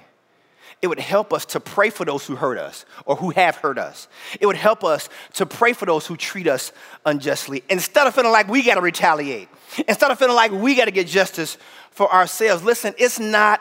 It 0.80 0.86
would 0.86 1.00
help 1.00 1.32
us 1.32 1.44
to 1.46 1.60
pray 1.60 1.90
for 1.90 2.04
those 2.04 2.24
who 2.24 2.36
hurt 2.36 2.56
us 2.56 2.84
or 3.04 3.16
who 3.16 3.30
have 3.30 3.56
hurt 3.56 3.78
us. 3.78 4.06
It 4.40 4.46
would 4.46 4.56
help 4.56 4.84
us 4.84 5.08
to 5.34 5.44
pray 5.44 5.72
for 5.72 5.86
those 5.86 6.06
who 6.06 6.16
treat 6.16 6.46
us 6.46 6.72
unjustly 7.04 7.64
instead 7.68 8.06
of 8.06 8.14
feeling 8.14 8.30
like 8.30 8.48
we 8.48 8.62
got 8.62 8.76
to 8.76 8.80
retaliate, 8.80 9.48
instead 9.88 10.10
of 10.10 10.18
feeling 10.18 10.36
like 10.36 10.52
we 10.52 10.76
got 10.76 10.84
to 10.84 10.92
get 10.92 11.08
justice 11.08 11.58
for 11.90 12.12
ourselves. 12.12 12.62
Listen, 12.62 12.94
it's 12.96 13.18
not 13.18 13.60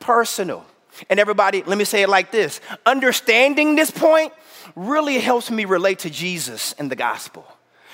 personal. 0.00 0.66
And 1.08 1.20
everybody, 1.20 1.62
let 1.62 1.78
me 1.78 1.84
say 1.84 2.02
it 2.02 2.08
like 2.08 2.32
this 2.32 2.60
understanding 2.84 3.76
this 3.76 3.90
point 3.90 4.32
really 4.74 5.18
helps 5.18 5.50
me 5.50 5.66
relate 5.66 6.00
to 6.00 6.10
Jesus 6.10 6.74
and 6.78 6.90
the 6.90 6.96
gospel. 6.96 7.46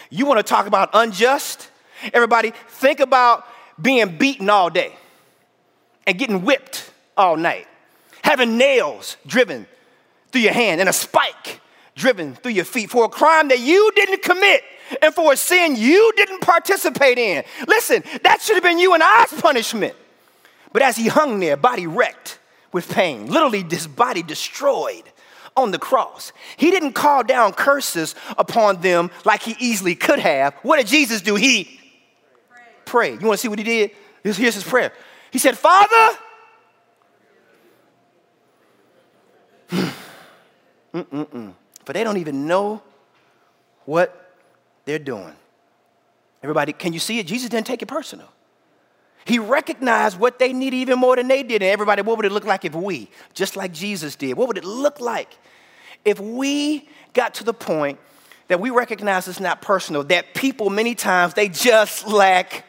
You 0.09 0.25
want 0.25 0.39
to 0.39 0.43
talk 0.43 0.67
about 0.67 0.91
unjust? 0.95 1.69
Everybody, 2.15 2.53
think 2.69 3.01
about 3.01 3.47
being 3.81 4.17
beaten 4.17 4.49
all 4.49 4.71
day 4.71 4.95
and 6.07 6.19
getting 6.19 6.43
whipped 6.43 6.91
all 7.17 7.37
night 7.37 7.67
having 8.33 8.57
nails 8.57 9.19
driven 9.27 9.67
through 10.31 10.41
your 10.41 10.55
hand 10.55 10.81
and 10.81 10.89
a 10.89 10.93
spike 10.93 11.61
driven 11.95 12.35
through 12.35 12.53
your 12.53 12.65
feet 12.65 12.89
for 12.89 13.05
a 13.05 13.09
crime 13.09 13.49
that 13.49 13.61
you 13.61 13.93
didn't 13.95 14.23
commit 14.23 14.65
and 15.03 15.15
for 15.15 15.35
a 15.35 15.37
sin 15.37 15.77
you 15.77 16.11
didn't 16.17 16.41
participate 16.41 17.19
in. 17.19 17.45
Listen, 17.69 18.03
that 18.23 18.41
should 18.41 18.55
have 18.55 18.63
been 18.63 18.79
you 18.79 18.95
and 18.95 19.03
I's 19.03 19.35
punishment. 19.35 19.95
But 20.73 20.81
as 20.81 20.97
he 20.97 21.09
hung 21.09 21.41
there, 21.41 21.59
body 21.59 21.87
wrecked 21.87 22.39
with 22.73 22.91
pain, 22.91 23.27
literally 23.27 23.63
his 23.69 23.87
body 23.87 24.23
destroyed 24.23 25.03
on 25.55 25.71
the 25.71 25.79
cross, 25.79 26.33
he 26.57 26.71
didn't 26.71 26.95
call 26.95 27.23
down 27.23 27.53
curses 27.53 28.15
upon 28.39 28.81
them 28.81 29.11
like 29.27 29.43
he 29.43 29.55
easily 29.59 29.95
could 29.95 30.21
have. 30.21 30.55
What 30.63 30.79
did 30.79 30.87
Jesus 30.87 31.21
do? 31.21 31.35
He 31.35 31.79
prayed. 32.87 33.21
You 33.21 33.27
want 33.27 33.39
to 33.39 33.43
see 33.43 33.49
what 33.49 33.59
he 33.59 33.65
did? 33.65 33.91
Here's 34.23 34.39
his 34.39 34.65
prayer. 34.65 34.91
He 35.31 35.39
said, 35.39 35.59
Father, 35.59 36.19
Mm-mm-mm. 40.95 41.55
For 41.85 41.93
they 41.93 42.05
don't 42.05 42.19
even 42.19 42.47
know 42.47 42.83
what 43.85 44.37
they're 44.85 44.99
doing. 44.99 45.35
Everybody, 46.43 46.73
can 46.73 46.93
you 46.93 46.99
see 46.99 47.19
it? 47.19 47.27
Jesus 47.27 47.49
didn't 47.49 47.67
take 47.67 47.83
it 47.83 47.87
personal. 47.87 48.29
He 49.25 49.39
recognized 49.39 50.19
what 50.19 50.39
they 50.39 50.53
needed 50.53 50.77
even 50.79 50.99
more 50.99 51.17
than 51.17 51.29
they 51.29 51.43
did. 51.43 51.63
And 51.63 51.71
everybody, 51.71 52.03
what 52.03 52.17
would 52.17 52.27
it 52.27 52.33
look 52.33 52.45
like 52.45 52.65
if 52.65 52.75
we, 52.75 53.09
just 53.35 53.57
like 53.57 53.73
Jesus 53.73 54.17
did, 54.17 54.37
what 54.37 54.49
would 54.49 54.59
it 54.59 54.65
look 54.65 55.01
like 55.01 55.37
if 56.05 56.19
we 56.19 56.89
got 57.13 57.35
to 57.35 57.45
the 57.45 57.55
point 57.55 58.01
that 58.49 58.59
we 58.59 58.71
recognize 58.71 59.29
it's 59.29 59.39
not 59.39 59.63
personal, 59.63 60.03
that 60.05 60.35
people 60.35 60.71
many 60.71 60.97
times 60.97 61.35
they 61.35 61.49
just 61.49 62.07
lack 62.09 62.65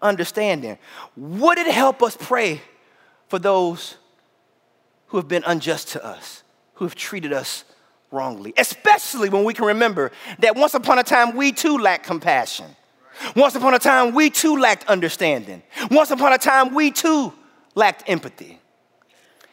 understanding? 0.00 0.78
Would 1.16 1.58
it 1.58 1.66
help 1.66 2.02
us 2.02 2.16
pray 2.18 2.62
for 3.28 3.38
those 3.38 3.96
who 5.08 5.18
have 5.18 5.28
been 5.28 5.44
unjust 5.46 5.88
to 5.88 6.04
us, 6.04 6.42
who 6.80 6.86
have 6.86 6.94
treated 6.94 7.30
us 7.30 7.66
wrongly, 8.10 8.54
especially 8.56 9.28
when 9.28 9.44
we 9.44 9.52
can 9.52 9.66
remember 9.66 10.10
that 10.38 10.56
once 10.56 10.72
upon 10.72 10.98
a 10.98 11.02
time 11.02 11.36
we 11.36 11.52
too 11.52 11.76
lacked 11.76 12.06
compassion. 12.06 12.64
Once 13.36 13.54
upon 13.54 13.74
a 13.74 13.78
time 13.78 14.14
we 14.14 14.30
too 14.30 14.56
lacked 14.56 14.88
understanding. 14.88 15.62
Once 15.90 16.10
upon 16.10 16.32
a 16.32 16.38
time 16.38 16.74
we 16.74 16.90
too 16.90 17.34
lacked 17.74 18.02
empathy. 18.06 18.58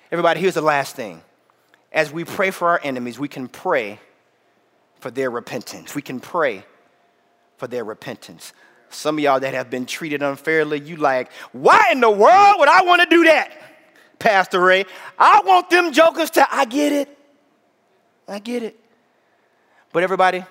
Everybody, 0.10 0.40
here's 0.40 0.54
the 0.54 0.62
last 0.62 0.96
thing. 0.96 1.22
As 1.92 2.14
we 2.14 2.24
pray 2.24 2.50
for 2.50 2.70
our 2.70 2.80
enemies, 2.82 3.20
we 3.20 3.28
can 3.28 3.50
pray 3.50 4.00
for 5.02 5.12
their 5.12 5.30
repentance. 5.30 5.96
We 5.96 6.02
can 6.02 6.22
pray 6.22 6.64
for 7.58 7.68
their 7.68 7.84
repentance. 7.84 8.54
Some 8.90 9.18
of 9.18 9.24
y'all 9.26 9.42
that 9.42 9.54
have 9.54 9.70
been 9.70 9.86
treated 9.86 10.24
unfairly, 10.24 10.80
you 10.80 10.96
like, 10.96 11.30
why 11.52 11.90
in 11.92 12.00
the 12.00 12.10
world 12.10 12.56
would 12.58 12.70
I 12.70 12.84
want 12.84 13.02
to 13.02 13.10
do 13.10 13.26
that? 13.26 13.52
Pastor 14.18 14.62
Ray. 14.62 14.86
I 15.20 15.42
want 15.46 15.70
them 15.70 15.92
jokers 15.92 16.30
to, 16.32 16.48
I 16.50 16.64
get 16.64 16.94
it. 16.94 17.17
I 18.28 18.40
get 18.40 18.64
it. 18.64 18.80
But 19.94 20.04
everybody, 20.04 20.44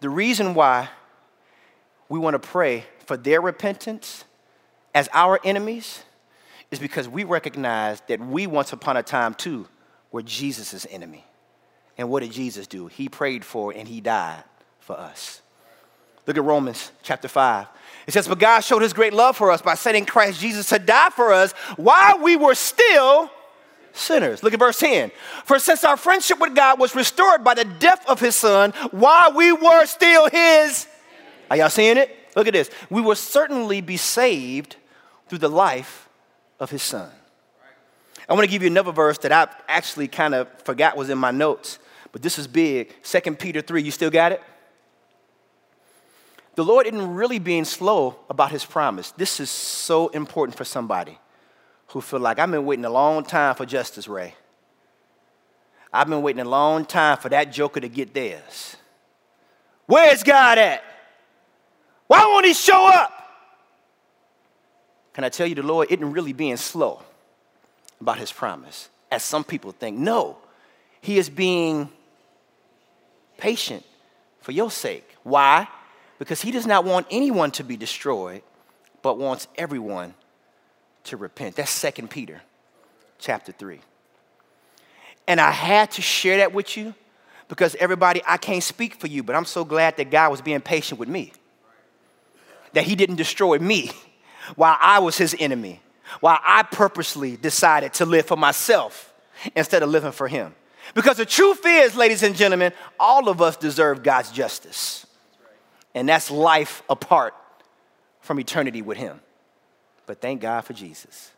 the 0.00 0.10
reason 0.10 0.54
why 0.54 0.88
we 2.08 2.18
want 2.18 2.34
to 2.34 2.38
pray 2.38 2.84
for 3.06 3.16
their 3.16 3.40
repentance 3.40 4.24
as 4.94 5.08
our 5.12 5.40
enemies 5.44 6.02
is 6.70 6.78
because 6.78 7.08
we 7.08 7.24
recognize 7.24 8.00
that 8.08 8.20
we 8.20 8.46
once 8.46 8.72
upon 8.72 8.96
a 8.96 9.02
time 9.02 9.34
too 9.34 9.66
were 10.10 10.22
Jesus' 10.22 10.86
enemy. 10.90 11.24
And 11.96 12.10
what 12.10 12.20
did 12.20 12.32
Jesus 12.32 12.66
do? 12.66 12.88
He 12.88 13.08
prayed 13.08 13.44
for 13.44 13.72
and 13.72 13.86
he 13.86 14.00
died 14.00 14.42
for 14.80 14.98
us. 14.98 15.40
Look 16.26 16.36
at 16.36 16.44
Romans 16.44 16.90
chapter 17.02 17.28
5. 17.28 17.66
It 18.06 18.12
says, 18.12 18.26
But 18.26 18.38
God 18.38 18.60
showed 18.60 18.82
his 18.82 18.92
great 18.92 19.12
love 19.12 19.36
for 19.36 19.50
us 19.50 19.62
by 19.62 19.74
sending 19.74 20.06
Christ 20.06 20.40
Jesus 20.40 20.68
to 20.70 20.78
die 20.78 21.10
for 21.10 21.32
us 21.32 21.52
while 21.76 22.18
we 22.20 22.36
were 22.36 22.54
still 22.54 23.30
sinners. 23.94 24.42
Look 24.42 24.52
at 24.52 24.58
verse 24.58 24.78
10. 24.78 25.10
For 25.44 25.58
since 25.58 25.84
our 25.84 25.96
friendship 25.96 26.38
with 26.38 26.54
God 26.54 26.78
was 26.78 26.94
restored 26.94 27.42
by 27.42 27.54
the 27.54 27.64
death 27.64 28.04
of 28.08 28.20
his 28.20 28.36
son 28.36 28.72
while 28.90 29.32
we 29.32 29.52
were 29.52 29.86
still 29.86 30.28
his, 30.28 30.86
are 31.50 31.56
y'all 31.56 31.70
seeing 31.70 31.96
it? 31.96 32.14
Look 32.36 32.46
at 32.46 32.52
this. 32.52 32.70
We 32.90 33.00
will 33.00 33.14
certainly 33.14 33.80
be 33.80 33.96
saved 33.96 34.76
through 35.28 35.38
the 35.38 35.48
life 35.48 36.08
of 36.60 36.70
his 36.70 36.82
son. 36.82 37.10
I 38.28 38.34
want 38.34 38.44
to 38.44 38.50
give 38.50 38.62
you 38.62 38.68
another 38.68 38.92
verse 38.92 39.18
that 39.18 39.32
I 39.32 39.48
actually 39.68 40.08
kind 40.08 40.34
of 40.34 40.48
forgot 40.62 40.96
was 40.96 41.10
in 41.10 41.18
my 41.18 41.30
notes, 41.30 41.78
but 42.10 42.22
this 42.22 42.38
is 42.38 42.46
big. 42.46 42.94
2 43.02 43.34
Peter 43.36 43.60
3. 43.60 43.82
You 43.82 43.90
still 43.90 44.10
got 44.10 44.32
it? 44.32 44.42
the 46.54 46.64
Lord 46.64 46.86
isn't 46.86 47.14
really 47.14 47.38
being 47.38 47.64
slow 47.64 48.16
about 48.30 48.50
his 48.50 48.64
promise. 48.64 49.10
This 49.12 49.40
is 49.40 49.50
so 49.50 50.08
important 50.08 50.56
for 50.56 50.64
somebody 50.64 51.18
who 51.94 52.02
feel 52.02 52.20
like 52.20 52.38
I've 52.38 52.50
been 52.50 52.66
waiting 52.66 52.84
a 52.84 52.90
long 52.90 53.24
time 53.24 53.54
for 53.54 53.64
justice, 53.64 54.06
Ray. 54.06 54.34
I've 55.90 56.06
been 56.08 56.20
waiting 56.20 56.42
a 56.42 56.48
long 56.48 56.84
time 56.84 57.16
for 57.16 57.30
that 57.30 57.50
joker 57.50 57.80
to 57.80 57.88
get 57.88 58.12
theirs. 58.12 58.76
Where's 59.86 60.22
God 60.22 60.58
at? 60.58 60.84
Why 62.06 62.26
won't 62.26 62.44
he 62.44 62.52
show 62.52 62.86
up? 62.86 63.10
Can 65.14 65.24
I 65.24 65.30
tell 65.30 65.46
you, 65.46 65.54
the 65.54 65.62
Lord 65.62 65.90
isn't 65.90 66.12
really 66.12 66.34
being 66.34 66.58
slow 66.58 67.00
about 67.98 68.18
his 68.18 68.30
promise, 68.30 68.90
as 69.10 69.22
some 69.22 69.44
people 69.44 69.72
think. 69.72 69.96
No, 69.96 70.36
he 71.00 71.16
is 71.16 71.30
being 71.30 71.88
patient 73.38 73.82
for 74.42 74.52
your 74.52 74.70
sake. 74.70 75.08
Why? 75.22 75.66
because 76.18 76.40
he 76.40 76.50
does 76.50 76.66
not 76.66 76.84
want 76.84 77.06
anyone 77.10 77.50
to 77.52 77.64
be 77.64 77.76
destroyed, 77.76 78.42
but 79.02 79.18
wants 79.18 79.48
everyone 79.56 80.14
to 81.04 81.16
repent. 81.16 81.56
That's 81.56 81.70
Second 81.70 82.10
Peter 82.10 82.40
chapter 83.18 83.52
3. 83.52 83.80
And 85.26 85.40
I 85.40 85.50
had 85.50 85.90
to 85.92 86.02
share 86.02 86.38
that 86.38 86.52
with 86.52 86.76
you 86.76 86.94
because 87.48 87.74
everybody, 87.76 88.22
I 88.26 88.36
can't 88.36 88.62
speak 88.62 88.96
for 88.96 89.06
you, 89.06 89.22
but 89.22 89.36
I'm 89.36 89.44
so 89.44 89.64
glad 89.64 89.96
that 89.96 90.10
God 90.10 90.30
was 90.30 90.40
being 90.40 90.60
patient 90.60 91.00
with 91.00 91.08
me. 91.08 91.32
That 92.72 92.84
he 92.84 92.94
didn't 92.94 93.16
destroy 93.16 93.58
me 93.58 93.90
while 94.56 94.76
I 94.80 94.98
was 94.98 95.16
his 95.16 95.34
enemy, 95.38 95.80
while 96.20 96.38
I 96.44 96.62
purposely 96.64 97.36
decided 97.36 97.94
to 97.94 98.06
live 98.06 98.26
for 98.26 98.36
myself 98.36 99.14
instead 99.54 99.82
of 99.82 99.88
living 99.88 100.12
for 100.12 100.28
him. 100.28 100.54
Because 100.94 101.16
the 101.16 101.24
truth 101.24 101.62
is, 101.64 101.96
ladies 101.96 102.22
and 102.22 102.36
gentlemen, 102.36 102.72
all 103.00 103.28
of 103.28 103.40
us 103.40 103.56
deserve 103.56 104.02
God's 104.02 104.30
justice 104.30 105.06
and 105.94 106.08
that's 106.08 106.30
life 106.30 106.82
apart 106.90 107.34
from 108.20 108.40
eternity 108.40 108.82
with 108.82 108.98
Him. 108.98 109.20
But 110.06 110.20
thank 110.20 110.40
God 110.40 110.62
for 110.62 110.72
Jesus. 110.72 111.30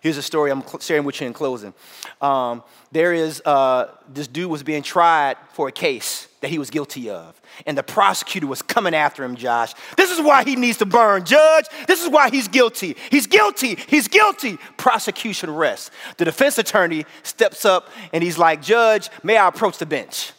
Here's 0.00 0.16
a 0.16 0.22
story 0.22 0.50
I'm 0.50 0.62
sharing 0.80 1.04
with 1.04 1.20
you 1.20 1.26
in 1.26 1.34
closing. 1.34 1.74
Um, 2.22 2.62
there 2.90 3.12
is 3.12 3.42
uh, 3.44 3.88
this 4.08 4.26
dude 4.26 4.50
was 4.50 4.62
being 4.62 4.82
tried 4.82 5.36
for 5.52 5.68
a 5.68 5.72
case 5.72 6.26
that 6.40 6.48
he 6.48 6.58
was 6.58 6.70
guilty 6.70 7.10
of, 7.10 7.38
and 7.66 7.76
the 7.76 7.82
prosecutor 7.82 8.46
was 8.46 8.62
coming 8.62 8.94
after 8.94 9.22
him. 9.22 9.36
Josh, 9.36 9.74
this 9.98 10.10
is 10.10 10.18
why 10.18 10.42
he 10.42 10.56
needs 10.56 10.78
to 10.78 10.86
burn. 10.86 11.26
Judge, 11.26 11.66
this 11.86 12.02
is 12.02 12.08
why 12.08 12.30
he's 12.30 12.48
guilty. 12.48 12.96
He's 13.10 13.26
guilty. 13.26 13.74
He's 13.88 14.08
guilty. 14.08 14.56
Prosecution 14.78 15.54
rests. 15.54 15.90
The 16.16 16.24
defense 16.24 16.56
attorney 16.56 17.04
steps 17.22 17.66
up 17.66 17.90
and 18.14 18.24
he's 18.24 18.38
like, 18.38 18.62
Judge, 18.62 19.10
may 19.22 19.36
I 19.36 19.48
approach 19.48 19.76
the 19.76 19.86
bench? 19.86 20.32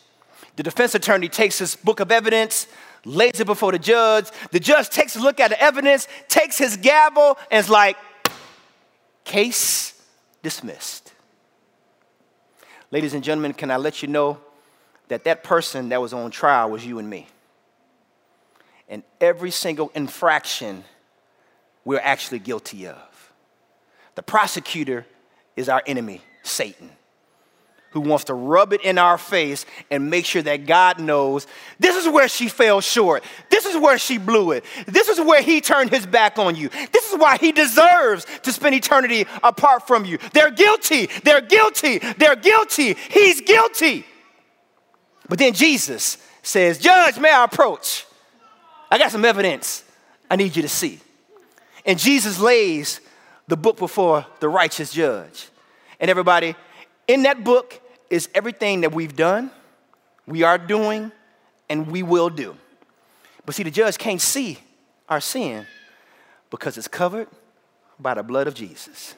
The 0.56 0.64
defense 0.64 0.96
attorney 0.96 1.30
takes 1.30 1.60
his 1.60 1.76
book 1.76 2.00
of 2.00 2.12
evidence, 2.12 2.68
lays 3.06 3.40
it 3.40 3.46
before 3.46 3.72
the 3.72 3.80
judge. 3.80 4.28
The 4.52 4.60
judge 4.60 4.90
takes 4.90 5.16
a 5.16 5.20
look 5.20 5.40
at 5.40 5.50
the 5.50 5.62
evidence, 5.62 6.08
takes 6.28 6.58
his 6.58 6.78
gavel, 6.78 7.38
and 7.50 7.64
is 7.64 7.70
like, 7.70 7.98
case 9.24 10.00
dismissed. 10.44 11.14
Ladies 12.92 13.14
and 13.14 13.24
gentlemen, 13.24 13.54
can 13.54 13.72
I 13.72 13.78
let 13.78 14.02
you 14.02 14.08
know 14.08 14.40
that 15.08 15.24
that 15.24 15.44
person 15.44 15.90
that 15.90 16.02
was 16.02 16.14
on 16.14 16.32
trial 16.32 16.70
was 16.70 16.86
you 16.86 17.00
and 17.00 17.10
me? 17.10 17.28
And 18.90 19.04
every 19.22 19.52
single 19.52 19.92
infraction 19.96 20.84
we're 21.86 22.00
actually 22.00 22.40
guilty 22.40 22.88
of. 22.88 23.32
The 24.16 24.24
prosecutor 24.24 25.06
is 25.56 25.70
our 25.70 25.82
enemy, 25.86 26.22
Satan 26.44 26.92
who 27.92 28.02
wants 28.02 28.26
to 28.26 28.34
rub 28.34 28.74
it 28.74 28.82
in 28.82 28.98
our 28.98 29.18
face 29.18 29.66
and 29.90 30.10
make 30.10 30.26
sure 30.26 30.42
that 30.42 30.66
God 30.66 31.00
knows 31.00 31.46
this 31.80 31.96
is 31.96 32.08
where 32.08 32.28
she 32.28 32.48
fell 32.48 32.82
short. 32.82 33.24
This 33.50 33.66
is 33.66 33.78
where 33.78 33.98
she 33.98 34.18
blew 34.18 34.52
it. 34.52 34.66
This 34.88 35.10
is 35.10 35.20
where 35.20 35.42
he 35.42 35.62
turned 35.62 35.90
his 35.90 36.06
back 36.06 36.40
on 36.40 36.56
you. 36.56 36.70
This 36.92 37.12
is 37.12 37.20
why 37.20 37.38
he 37.38 37.52
deserves 37.52 38.26
to 38.44 38.54
spend 38.54 38.76
eternity 38.76 39.26
apart 39.44 39.88
from 39.88 40.06
you. 40.06 40.20
They're 40.34 40.52
guilty. 40.52 41.08
They're 41.24 41.42
guilty. 41.42 42.00
They're 42.00 42.38
guilty. 42.38 42.94
He's 43.10 43.42
guilty. 43.42 44.06
But 45.28 45.40
then 45.40 45.54
Jesus 45.54 46.18
says, 46.42 46.78
Judge, 46.78 47.20
may 47.20 47.32
I 47.32 47.44
approach? 47.44 48.06
I 48.90 48.98
got 48.98 49.12
some 49.12 49.26
evidence 49.26 49.84
I 50.30 50.38
need 50.38 50.56
you 50.56 50.62
to 50.62 50.70
see. 50.70 51.00
And 51.86 52.00
Jesus 52.00 52.40
lays 52.40 53.02
the 53.48 53.58
book 53.58 53.78
before 53.78 54.26
the 54.40 54.48
righteous 54.48 54.94
judge. 54.94 55.50
And 56.00 56.10
everybody, 56.10 56.56
in 57.12 57.24
that 57.24 57.44
book 57.44 57.82
is 58.10 58.30
everything 58.34 58.82
that 58.82 58.94
we've 58.94 59.16
done, 59.16 59.52
we 60.26 60.44
are 60.44 60.58
doing, 60.58 61.12
and 61.70 61.88
we 61.88 62.04
will 62.04 62.30
do. 62.30 62.56
But 63.46 63.56
see, 63.56 63.64
the 63.64 63.72
judge 63.72 63.98
can't 63.98 64.22
see 64.22 64.60
our 65.10 65.20
sin 65.20 65.66
because 66.50 66.78
it's 66.78 66.88
covered 66.88 67.28
by 68.00 68.14
the 68.14 68.24
blood 68.24 68.48
of 68.48 68.54
Jesus. 68.54 69.16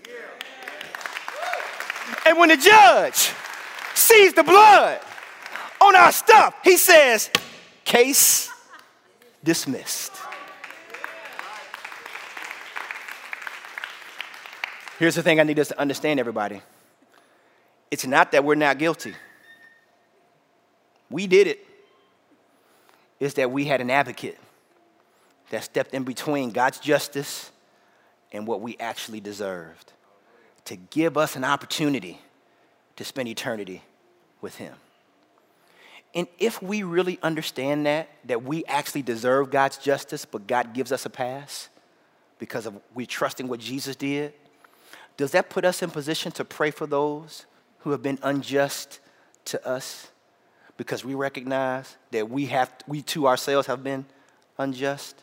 And 2.26 2.40
when 2.40 2.50
the 2.50 2.58
judge 2.58 3.32
sees 3.94 4.34
the 4.34 4.44
blood 4.44 5.00
on 5.80 5.96
our 5.96 6.12
stuff, 6.12 6.56
he 6.64 6.78
says, 6.78 7.30
Case 7.86 8.50
dismissed. 9.44 10.14
Here's 14.98 15.16
the 15.16 15.22
thing 15.22 15.40
I 15.40 15.44
need 15.44 15.60
us 15.60 15.68
to 15.68 15.80
understand, 15.80 16.20
everybody. 16.20 16.62
It's 17.94 18.08
not 18.08 18.32
that 18.32 18.44
we're 18.44 18.56
not 18.56 18.80
guilty. 18.80 19.14
We 21.12 21.28
did 21.28 21.46
it. 21.46 21.64
It's 23.20 23.36
that 23.36 23.52
we 23.52 23.66
had 23.66 23.82
an 23.82 23.92
advocate 23.92 24.40
that 25.52 25.64
stepped 25.64 25.94
in 25.94 26.04
between 26.04 26.50
God's 26.50 26.80
justice 26.80 27.52
and 28.32 28.48
what 28.48 28.62
we 28.62 28.76
actually 28.80 29.20
deserved 29.20 29.94
to 30.66 30.76
give 30.76 31.20
us 31.20 31.36
an 31.36 31.44
opportunity 31.44 32.20
to 32.96 33.04
spend 33.04 33.30
eternity 33.30 33.84
with 34.42 34.56
Him. 34.56 34.74
And 36.16 36.26
if 36.40 36.64
we 36.64 36.82
really 36.82 37.20
understand 37.22 37.86
that, 37.86 38.10
that 38.26 38.42
we 38.42 38.66
actually 38.66 39.04
deserve 39.04 39.52
God's 39.52 39.78
justice, 39.78 40.26
but 40.26 40.48
God 40.48 40.74
gives 40.74 40.92
us 40.92 41.06
a 41.06 41.12
pass 41.12 41.70
because 42.40 42.66
of 42.66 42.76
we 42.96 43.06
trusting 43.06 43.48
what 43.48 43.60
Jesus 43.60 43.96
did, 43.96 44.34
does 45.16 45.30
that 45.34 45.52
put 45.52 45.64
us 45.64 45.84
in 45.84 45.92
position 45.92 46.32
to 46.32 46.44
pray 46.44 46.72
for 46.72 46.88
those 46.88 47.46
who 47.84 47.92
have 47.92 48.02
been 48.02 48.18
unjust 48.24 49.00
to 49.46 49.68
us 49.68 50.10
because 50.78 51.04
we 51.04 51.14
recognize 51.14 51.98
that 52.12 52.30
we, 52.30 52.46
have, 52.48 52.72
we 52.88 53.02
too 53.02 53.28
ourselves 53.28 53.68
have 53.68 53.84
been 53.84 54.06
unjust? 54.58 55.22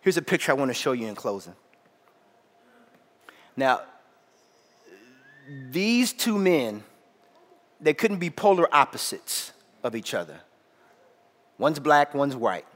Here's 0.00 0.16
a 0.16 0.22
picture 0.22 0.52
I 0.52 0.54
want 0.54 0.70
to 0.70 0.74
show 0.74 0.92
you 0.92 1.06
in 1.06 1.14
closing. 1.14 1.54
Now, 3.56 3.82
these 5.70 6.12
two 6.12 6.38
men, 6.38 6.82
they 7.80 7.94
couldn't 7.94 8.18
be 8.18 8.30
polar 8.30 8.74
opposites 8.74 9.52
of 9.82 9.94
each 9.94 10.14
other. 10.14 10.40
One's 11.58 11.78
black, 11.78 12.14
one's 12.14 12.36
white. 12.36 12.66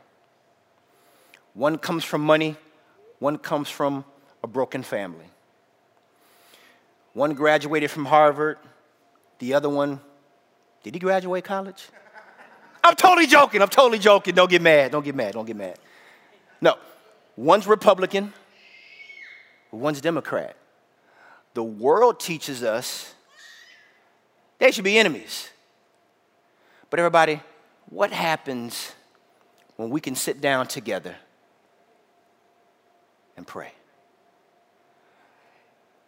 One 1.54 1.78
comes 1.78 2.04
from 2.04 2.20
money, 2.20 2.56
one 3.18 3.38
comes 3.38 3.68
from 3.68 4.04
a 4.42 4.46
broken 4.46 4.82
family. 4.82 5.26
One 7.12 7.34
graduated 7.34 7.90
from 7.90 8.04
Harvard, 8.04 8.58
the 9.38 9.54
other 9.54 9.68
one, 9.68 10.00
did 10.82 10.94
he 10.94 11.00
graduate 11.00 11.44
college? 11.44 11.88
I'm 12.82 12.94
totally 12.94 13.26
joking. 13.26 13.60
I'm 13.60 13.68
totally 13.68 13.98
joking. 13.98 14.34
Don't 14.34 14.50
get 14.50 14.62
mad. 14.62 14.92
Don't 14.92 15.04
get 15.04 15.14
mad. 15.14 15.34
Don't 15.34 15.46
get 15.46 15.56
mad. 15.56 15.78
No, 16.60 16.76
one's 17.36 17.66
Republican, 17.66 18.32
one's 19.70 20.00
Democrat. 20.00 20.56
The 21.54 21.62
world 21.62 22.20
teaches 22.20 22.62
us 22.62 23.14
they 24.58 24.70
should 24.70 24.84
be 24.84 24.98
enemies. 24.98 25.48
But 26.90 27.00
everybody, 27.00 27.40
what 27.88 28.12
happens 28.12 28.92
when 29.76 29.90
we 29.90 30.00
can 30.00 30.14
sit 30.14 30.40
down 30.40 30.66
together 30.66 31.16
and 33.36 33.46
pray? 33.46 33.72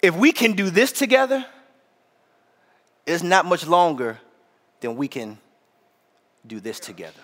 If 0.02 0.16
we 0.16 0.32
can 0.32 0.52
do 0.52 0.68
this 0.68 0.90
together, 0.90 1.46
it's 3.06 3.22
not 3.22 3.46
much 3.46 3.66
longer 3.66 4.18
than 4.80 4.96
we 4.96 5.06
can 5.06 5.38
do 6.44 6.58
this 6.58 6.80
together. 6.80 7.20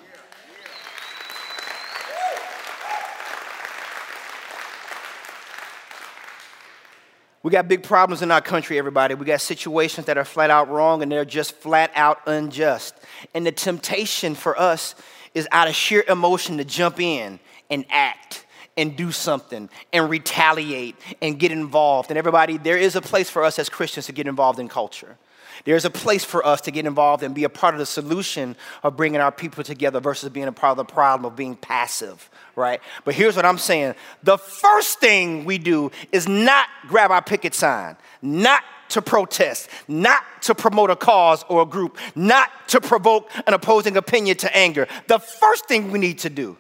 We 7.42 7.52
got 7.52 7.66
big 7.66 7.82
problems 7.82 8.22
in 8.22 8.30
our 8.30 8.40
country, 8.40 8.78
everybody. 8.78 9.14
We 9.14 9.24
got 9.24 9.40
situations 9.40 10.06
that 10.06 10.18
are 10.18 10.24
flat 10.24 10.50
out 10.50 10.68
wrong 10.68 11.02
and 11.02 11.10
they're 11.10 11.24
just 11.24 11.56
flat 11.56 11.90
out 11.94 12.20
unjust. 12.26 12.94
And 13.34 13.46
the 13.46 13.52
temptation 13.52 14.34
for 14.34 14.58
us 14.58 14.94
is 15.34 15.48
out 15.50 15.68
of 15.68 15.74
sheer 15.74 16.04
emotion 16.08 16.58
to 16.58 16.64
jump 16.64 17.00
in 17.00 17.40
and 17.70 17.84
act 17.90 18.44
and 18.78 18.96
do 18.96 19.12
something 19.12 19.68
and 19.92 20.08
retaliate 20.08 20.96
and 21.20 21.38
get 21.38 21.52
involved. 21.52 22.10
And 22.10 22.16
everybody, 22.16 22.56
there 22.56 22.78
is 22.78 22.96
a 22.96 23.02
place 23.02 23.28
for 23.28 23.44
us 23.44 23.58
as 23.58 23.68
Christians 23.68 24.06
to 24.06 24.12
get 24.12 24.26
involved 24.26 24.58
in 24.58 24.68
culture. 24.68 25.18
There's 25.64 25.84
a 25.84 25.90
place 25.90 26.24
for 26.24 26.46
us 26.46 26.60
to 26.62 26.70
get 26.70 26.86
involved 26.86 27.24
and 27.24 27.34
be 27.34 27.42
a 27.42 27.48
part 27.48 27.74
of 27.74 27.80
the 27.80 27.86
solution 27.86 28.56
of 28.84 28.96
bringing 28.96 29.20
our 29.20 29.32
people 29.32 29.64
together 29.64 29.98
versus 29.98 30.30
being 30.30 30.46
a 30.46 30.52
part 30.52 30.70
of 30.70 30.76
the 30.76 30.92
problem 30.92 31.30
of 31.30 31.36
being 31.36 31.56
passive, 31.56 32.30
right? 32.54 32.80
But 33.04 33.14
here's 33.14 33.34
what 33.34 33.44
I'm 33.44 33.58
saying 33.58 33.96
the 34.22 34.38
first 34.38 35.00
thing 35.00 35.44
we 35.44 35.58
do 35.58 35.90
is 36.12 36.28
not 36.28 36.68
grab 36.86 37.10
our 37.10 37.22
picket 37.22 37.54
sign, 37.54 37.96
not 38.22 38.62
to 38.90 39.02
protest, 39.02 39.68
not 39.88 40.22
to 40.42 40.54
promote 40.54 40.90
a 40.90 40.96
cause 40.96 41.44
or 41.48 41.62
a 41.62 41.66
group, 41.66 41.98
not 42.14 42.50
to 42.68 42.80
provoke 42.80 43.30
an 43.46 43.52
opposing 43.52 43.96
opinion 43.96 44.36
to 44.38 44.56
anger. 44.56 44.86
The 45.08 45.18
first 45.18 45.66
thing 45.66 45.90
we 45.90 45.98
need 45.98 46.20
to 46.20 46.30
do 46.30 46.56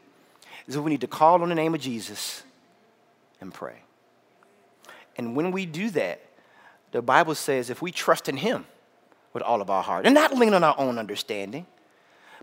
is 0.68 0.74
that 0.74 0.82
we 0.82 0.90
need 0.90 1.00
to 1.00 1.06
call 1.06 1.42
on 1.42 1.48
the 1.48 1.54
name 1.54 1.74
of 1.74 1.80
Jesus 1.80 2.42
and 3.40 3.52
pray. 3.52 3.82
And 5.16 5.34
when 5.34 5.50
we 5.50 5.66
do 5.66 5.90
that, 5.90 6.20
the 6.92 7.02
Bible 7.02 7.34
says 7.34 7.70
if 7.70 7.82
we 7.82 7.90
trust 7.90 8.28
in 8.28 8.36
Him 8.36 8.66
with 9.32 9.42
all 9.42 9.60
of 9.60 9.70
our 9.70 9.82
heart 9.82 10.04
and 10.04 10.14
not 10.14 10.36
lean 10.36 10.54
on 10.54 10.62
our 10.62 10.74
own 10.78 10.98
understanding, 10.98 11.66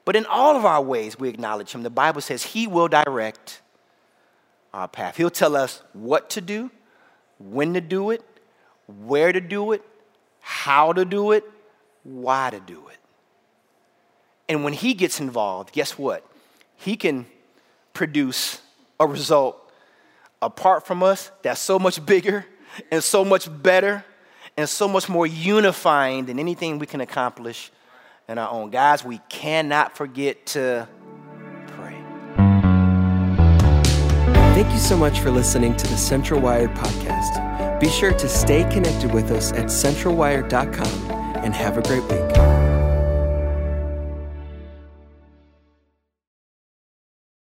but 0.04 0.16
in 0.16 0.26
all 0.26 0.58
of 0.58 0.66
our 0.66 0.82
ways 0.82 1.18
we 1.18 1.30
acknowledge 1.30 1.72
Him, 1.72 1.84
the 1.84 1.90
Bible 1.90 2.22
says 2.22 2.44
He 2.44 2.68
will 2.68 2.88
direct 2.88 3.62
our 4.74 4.88
path. 4.88 5.18
He'll 5.18 5.30
tell 5.30 5.56
us 5.56 5.82
what 5.94 6.30
to 6.32 6.42
do, 6.42 6.72
when 7.40 7.74
to 7.76 7.82
do 7.82 8.10
it, 8.10 8.24
where 8.88 9.32
to 9.32 9.40
do 9.40 9.72
it, 9.72 9.84
how 10.42 10.94
to 10.94 11.06
do 11.06 11.32
it, 11.32 11.44
why 12.04 12.50
to 12.50 12.60
do 12.60 12.88
it. 12.88 12.98
And 14.50 14.64
when 14.64 14.74
He 14.74 14.94
gets 14.94 15.20
involved, 15.20 15.72
guess 15.72 15.98
what? 15.98 16.28
He 16.76 16.98
can 16.98 17.26
produce 17.96 18.62
a 19.00 19.08
result 19.08 19.72
apart 20.42 20.86
from 20.86 21.02
us 21.02 21.32
that's 21.42 21.60
so 21.60 21.80
much 21.80 22.06
bigger 22.06 22.46
and 22.92 23.04
so 23.04 23.26
much 23.26 23.50
better 23.64 24.06
and 24.58 24.70
so 24.70 24.88
much 24.88 25.10
more 25.10 25.26
unifying 25.26 26.26
than 26.26 26.38
anything 26.38 26.78
we 26.78 26.86
can 26.86 27.02
accomplish 27.02 27.72
in 28.30 28.38
our 28.38 28.50
own. 28.50 28.70
Guys, 28.70 29.04
we 29.04 29.20
cannot 29.30 29.98
forget 29.98 30.46
to 30.46 30.88
pray. 31.68 31.96
Thank 34.54 34.72
you 34.72 34.80
so 34.80 34.98
much 34.98 35.20
for 35.20 35.32
listening 35.32 35.76
to 35.76 35.88
the 35.88 35.98
Central 35.98 36.40
Wired 36.40 36.72
podcast. 36.76 37.80
Be 37.80 37.90
sure 37.90 38.14
to 38.14 38.30
stay 38.30 38.64
connected 38.72 39.14
with 39.14 39.32
us 39.32 39.52
at 39.54 39.66
centralwired.com 39.66 41.12
and 41.44 41.54
have 41.54 41.78
a 41.78 41.82
great 41.82 42.04
week. 42.04 42.55